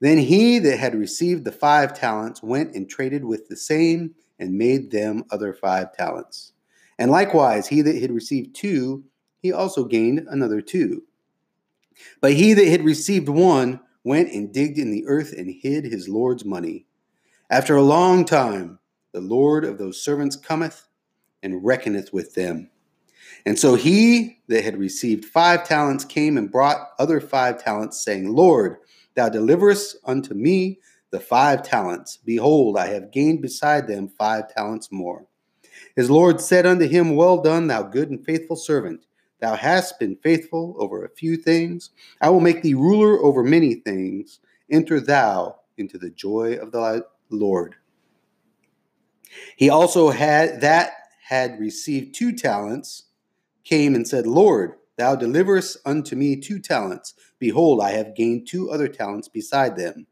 Then 0.01 0.19
he 0.19 0.59
that 0.59 0.79
had 0.79 0.95
received 0.95 1.45
the 1.45 1.53
five 1.53 1.99
talents 1.99 2.43
went 2.43 2.75
and 2.75 2.89
traded 2.89 3.25
with 3.25 3.49
the 3.49 3.57
same, 3.57 4.15
and 4.39 4.53
made 4.53 4.91
them 4.91 5.25
other 5.31 5.55
five 5.55 5.95
talents. 5.95 6.53
And 6.99 7.11
likewise, 7.11 7.67
he 7.67 7.83
that 7.83 8.01
had 8.01 8.11
received 8.11 8.55
two, 8.55 9.05
he 9.41 9.53
also 9.53 9.85
gained 9.85 10.27
another 10.29 10.61
two. 10.61 11.03
But 12.21 12.35
he 12.35 12.53
that 12.53 12.67
had 12.67 12.85
received 12.85 13.29
one 13.29 13.81
went 14.05 14.33
and 14.33 14.53
digged 14.53 14.79
in 14.79 14.91
the 14.91 15.07
earth 15.07 15.33
and 15.33 15.51
hid 15.51 15.85
his 15.85 16.09
Lord's 16.09 16.45
money. 16.45 16.87
After 17.51 17.77
a 17.77 17.83
long 17.83 18.25
time, 18.25 18.79
the 19.13 19.21
Lord 19.21 19.65
of 19.65 19.79
those 19.79 20.03
servants 20.03 20.37
cometh 20.37 20.87
and 21.43 21.65
reckoneth 21.65 22.13
with 22.13 22.35
them. 22.35 22.71
And 23.47 23.59
so 23.59 23.75
he 23.75 24.39
that 24.49 24.65
had 24.65 24.77
received 24.77 25.25
five 25.25 25.67
talents 25.67 26.05
came 26.05 26.37
and 26.37 26.51
brought 26.51 26.89
other 26.99 27.21
five 27.21 27.63
talents, 27.63 28.03
saying, 28.05 28.33
Lord, 28.33 28.79
thou 29.15 29.29
deliverest 29.29 29.97
unto 30.05 30.35
me 30.35 30.81
the 31.11 31.21
five 31.21 31.63
talents. 31.63 32.19
Behold, 32.25 32.77
I 32.77 32.89
have 32.89 33.13
gained 33.13 33.43
beside 33.43 33.87
them 33.87 34.09
five 34.09 34.53
talents 34.53 34.91
more. 34.91 35.27
His 35.95 36.11
Lord 36.11 36.41
said 36.41 36.67
unto 36.67 36.87
him, 36.87 37.17
Well 37.17 37.41
done, 37.41 37.67
thou 37.67 37.83
good 37.83 38.11
and 38.11 38.25
faithful 38.25 38.57
servant. 38.57 39.07
Thou 39.41 39.55
hast 39.55 39.99
been 39.99 40.17
faithful 40.17 40.75
over 40.79 41.05
a 41.05 41.11
few 41.11 41.37
things. 41.37 41.91
I 42.21 42.31
will 42.31 42.41
make 42.41 42.63
thee 42.63 42.75
ruler 42.75 43.23
over 43.23 43.43
many 43.43 43.77
things. 43.77 44.41
Enter 44.71 45.01
thou 45.01 45.61
into 45.79 45.99
the 45.99 46.11
joy 46.11 46.55
of 46.55 46.73
thy 46.73 47.01
Lord. 47.31 47.77
He 49.57 49.71
also 49.71 50.11
had 50.11 50.61
that 50.63 50.93
had 51.23 51.59
received 51.59 52.15
two 52.15 52.33
talents 52.33 53.06
came 53.67 53.95
and 53.95 54.07
said, 54.07 54.27
Lord, 54.27 54.75
thou 54.97 55.17
deliverest 55.17 55.79
unto 55.85 56.15
me 56.17 56.37
two 56.37 56.61
talents. 56.61 57.15
Behold, 57.39 57.81
I 57.81 57.91
have 57.91 58.15
gained 58.15 58.47
two 58.47 58.71
other 58.71 58.89
talents 58.89 59.29
beside 59.29 59.77
them. 59.77 60.07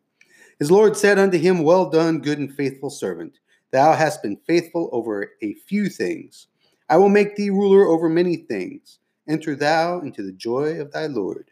His 0.58 0.70
Lord 0.70 0.96
said 0.96 1.18
unto 1.18 1.38
him, 1.38 1.62
Well 1.62 1.88
done, 1.88 2.20
good 2.20 2.38
and 2.38 2.52
faithful 2.52 2.90
servant. 2.90 3.38
Thou 3.70 3.92
hast 3.92 4.22
been 4.22 4.38
faithful 4.46 4.90
over 4.92 5.30
a 5.42 5.54
few 5.54 5.88
things. 5.88 6.48
I 6.88 6.96
will 6.96 7.08
make 7.08 7.36
thee 7.36 7.50
ruler 7.50 7.86
over 7.86 8.08
many 8.08 8.36
things. 8.36 8.98
Enter 9.28 9.54
thou 9.54 10.00
into 10.00 10.22
the 10.22 10.32
joy 10.32 10.80
of 10.80 10.92
thy 10.92 11.06
Lord. 11.06 11.50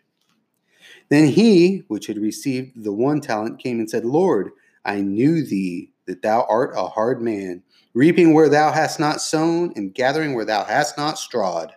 Then 1.08 1.28
he, 1.28 1.84
which 1.88 2.06
had 2.06 2.18
received 2.18 2.84
the 2.84 2.92
one 2.92 3.20
talent, 3.20 3.58
came 3.58 3.78
and 3.78 3.88
said, 3.88 4.04
Lord, 4.04 4.50
I 4.84 5.00
knew 5.00 5.44
thee 5.44 5.92
that 6.06 6.22
thou 6.22 6.46
art 6.48 6.72
a 6.76 6.88
hard 6.88 7.22
man, 7.22 7.62
reaping 7.94 8.34
where 8.34 8.48
thou 8.48 8.72
hast 8.72 9.00
not 9.00 9.20
sown, 9.20 9.72
and 9.76 9.94
gathering 9.94 10.34
where 10.34 10.44
thou 10.44 10.64
hast 10.64 10.96
not 10.96 11.18
strawed. 11.18 11.72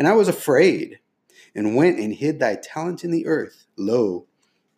And 0.00 0.08
I 0.08 0.14
was 0.14 0.28
afraid, 0.28 0.98
and 1.54 1.76
went 1.76 1.98
and 1.98 2.14
hid 2.14 2.40
thy 2.40 2.54
talent 2.54 3.04
in 3.04 3.10
the 3.10 3.26
earth. 3.26 3.66
Lo, 3.76 4.26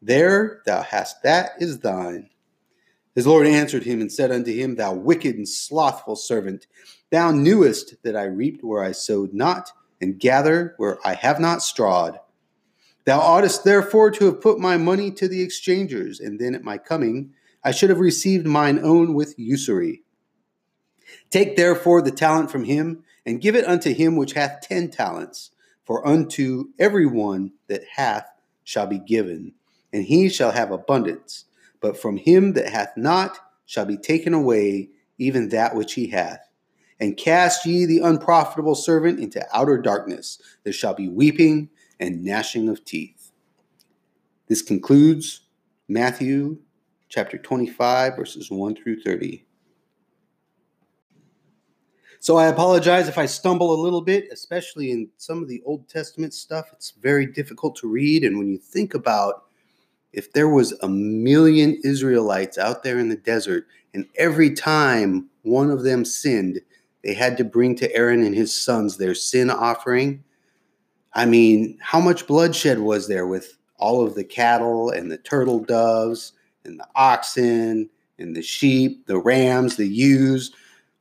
there 0.03 0.63
thou 0.67 0.83
hast 0.83 1.23
that 1.23 1.53
is 1.61 1.79
thine. 1.79 2.29
His 3.15 3.25
Lord 3.25 3.47
answered 3.47 3.85
him 3.85 4.01
and 4.01 4.11
said 4.11 4.33
unto 4.33 4.53
him, 4.53 4.75
Thou 4.75 4.95
wicked 4.95 5.37
and 5.37 5.49
slothful 5.49 6.17
servant, 6.17 6.67
thou 7.11 7.31
knewest 7.31 8.03
that 8.03 8.17
I 8.17 8.25
reaped 8.25 8.65
where 8.65 8.83
I 8.83 8.91
sowed 8.91 9.33
not, 9.33 9.71
and 10.01 10.19
gather 10.19 10.75
where 10.77 10.99
I 11.07 11.15
have 11.15 11.39
not 11.39 11.63
strawed. 11.63 12.19
Thou 13.05 13.21
oughtest 13.21 13.63
therefore 13.63 14.11
to 14.11 14.25
have 14.25 14.41
put 14.41 14.59
my 14.59 14.77
money 14.77 15.13
to 15.13 15.29
the 15.29 15.41
exchangers, 15.41 16.19
and 16.19 16.41
then 16.41 16.57
at 16.57 16.65
my 16.65 16.79
coming 16.79 17.33
I 17.63 17.71
should 17.71 17.91
have 17.91 18.01
received 18.01 18.45
mine 18.45 18.81
own 18.83 19.15
with 19.15 19.39
usury. 19.39 20.03
Take 21.31 21.55
therefore 21.55 22.03
the 22.03 22.11
talent 22.11 22.51
from 22.51 22.65
him, 22.65 23.05
and 23.25 23.41
give 23.41 23.57
it 23.57 23.67
unto 23.67 23.93
him 23.93 24.17
which 24.17 24.33
hath 24.33 24.61
ten 24.63 24.91
talents. 24.91 25.51
For 25.85 26.07
unto 26.07 26.67
every 26.79 27.07
one 27.07 27.53
that 27.67 27.83
hath 27.97 28.27
shall 28.65 28.87
be 28.87 28.99
given, 28.99 29.53
and 29.93 30.05
he 30.05 30.29
shall 30.29 30.53
have 30.53 30.71
abundance. 30.71 31.45
But 31.81 32.01
from 32.01 32.17
him 32.17 32.53
that 32.53 32.69
hath 32.69 32.93
not 32.97 33.39
shall 33.67 33.85
be 33.85 33.97
taken 33.97 34.33
away 34.33 34.91
even 35.19 35.49
that 35.49 35.75
which 35.75 35.95
he 35.95 36.09
hath. 36.09 36.49
And 37.01 37.17
cast 37.17 37.67
ye 37.67 37.85
the 37.85 37.99
unprofitable 37.99 38.77
servant 38.77 39.19
into 39.19 39.45
outer 39.53 39.79
darkness. 39.79 40.41
There 40.63 40.73
shall 40.73 40.95
be 40.95 41.09
weeping 41.09 41.71
and 41.99 42.25
gnashing 42.25 42.69
of 42.69 42.85
teeth. 42.85 43.33
This 44.47 44.63
concludes 44.63 45.41
Matthew 45.89 46.59
chapter 47.09 47.39
25, 47.39 48.17
verses 48.17 48.51
1 48.51 48.77
through 48.77 49.03
30. 49.03 49.45
So 52.23 52.37
I 52.37 52.47
apologize 52.47 53.09
if 53.09 53.19
I 53.19 53.27
stumble 53.27 53.75
a 53.75 53.83
little 53.83 54.01
bit, 54.01 54.29
especially 54.31 54.93
in 54.93 55.09
some 55.17 55.43
of 55.43 55.49
the 55.49 55.61
Old 55.67 55.89
Testament 55.89 56.33
stuff. 56.33 56.67
It's 56.73 56.93
very 56.93 57.27
difficult 57.27 57.75
to 57.79 57.89
read. 57.89 58.23
And 58.23 58.39
when 58.39 58.47
you 58.47 58.59
think 58.59 58.95
about 58.95 59.47
if 60.13 60.33
there 60.33 60.49
was 60.49 60.71
a 60.83 60.89
million 60.89 61.81
Israelites 61.83 62.59
out 62.59 62.85
there 62.85 63.01
in 63.01 63.09
the 63.09 63.17
desert, 63.17 63.67
and 63.93 64.07
every 64.15 64.55
time 64.55 65.31
one 65.43 65.69
of 65.69 65.83
them 65.83 66.05
sinned, 66.05 66.61
they 67.03 67.13
had 67.13 67.37
to 67.39 67.45
bring 67.45 67.75
to 67.75 67.93
Aaron 67.93 68.23
and 68.23 68.37
his 68.37 68.55
sons 68.55 68.99
their 68.99 69.17
sin 69.17 69.51
offering. 69.51 70.23
I 71.15 71.27
mean, 71.27 71.77
how 71.81 71.99
much 71.99 72.29
bloodshed 72.29 72.79
was 72.79 73.09
there 73.09 73.27
with 73.27 73.59
all 73.79 74.07
of 74.07 74.15
the 74.15 74.23
cattle 74.23 74.91
and 74.91 75.11
the 75.11 75.19
turtle 75.19 75.59
doves 75.59 76.35
and 76.65 76.79
the 76.79 76.87
oxen 76.95 77.91
and 78.21 78.37
the 78.37 78.43
sheep, 78.43 79.09
the 79.09 79.19
rams, 79.19 79.75
the 79.75 79.89
ewes? 79.89 80.53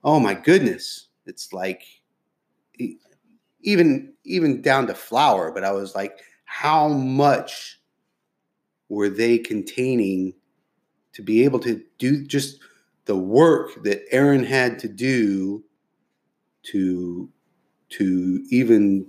Oh 0.03 0.19
my 0.19 0.33
goodness. 0.33 1.09
It's 1.31 1.53
like 1.53 1.83
even 3.61 4.13
even 4.25 4.61
down 4.61 4.87
to 4.87 4.93
flour, 4.93 5.51
but 5.51 5.63
I 5.63 5.71
was 5.71 5.95
like, 5.95 6.19
how 6.43 6.89
much 6.89 7.79
were 8.89 9.09
they 9.09 9.37
containing 9.37 10.33
to 11.13 11.21
be 11.21 11.45
able 11.45 11.59
to 11.59 11.81
do 11.97 12.25
just 12.25 12.59
the 13.05 13.17
work 13.17 13.81
that 13.83 14.03
Aaron 14.11 14.43
had 14.43 14.77
to 14.79 14.89
do 14.89 15.63
to 16.63 17.29
to 17.91 18.45
even 18.49 19.07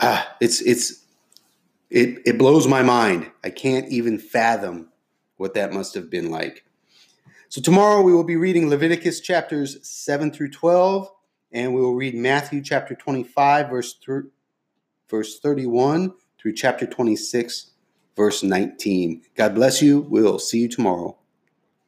ah 0.00 0.36
it's 0.40 0.60
it's 0.62 1.04
it 1.90 2.22
it 2.24 2.38
blows 2.38 2.68
my 2.68 2.82
mind. 2.82 3.28
I 3.42 3.50
can't 3.50 3.90
even 3.90 4.18
fathom 4.20 4.90
what 5.36 5.54
that 5.54 5.72
must 5.72 5.94
have 5.94 6.10
been 6.10 6.30
like. 6.30 6.64
So 7.50 7.62
tomorrow 7.62 8.02
we 8.02 8.12
will 8.12 8.24
be 8.24 8.36
reading 8.36 8.68
Leviticus 8.68 9.20
chapters 9.20 9.78
7 9.88 10.30
through 10.30 10.50
12 10.50 11.10
and 11.50 11.72
we 11.72 11.80
will 11.80 11.94
read 11.94 12.14
Matthew 12.14 12.62
chapter 12.62 12.94
25 12.94 13.70
verse 13.70 13.94
th- 13.94 14.24
verse 15.08 15.40
31 15.40 16.12
through 16.38 16.52
chapter 16.52 16.86
26 16.86 17.70
verse 18.16 18.42
19. 18.42 19.22
God 19.34 19.54
bless 19.54 19.80
you. 19.80 20.00
We'll 20.00 20.38
see 20.38 20.58
you 20.60 20.68
tomorrow. 20.68 21.16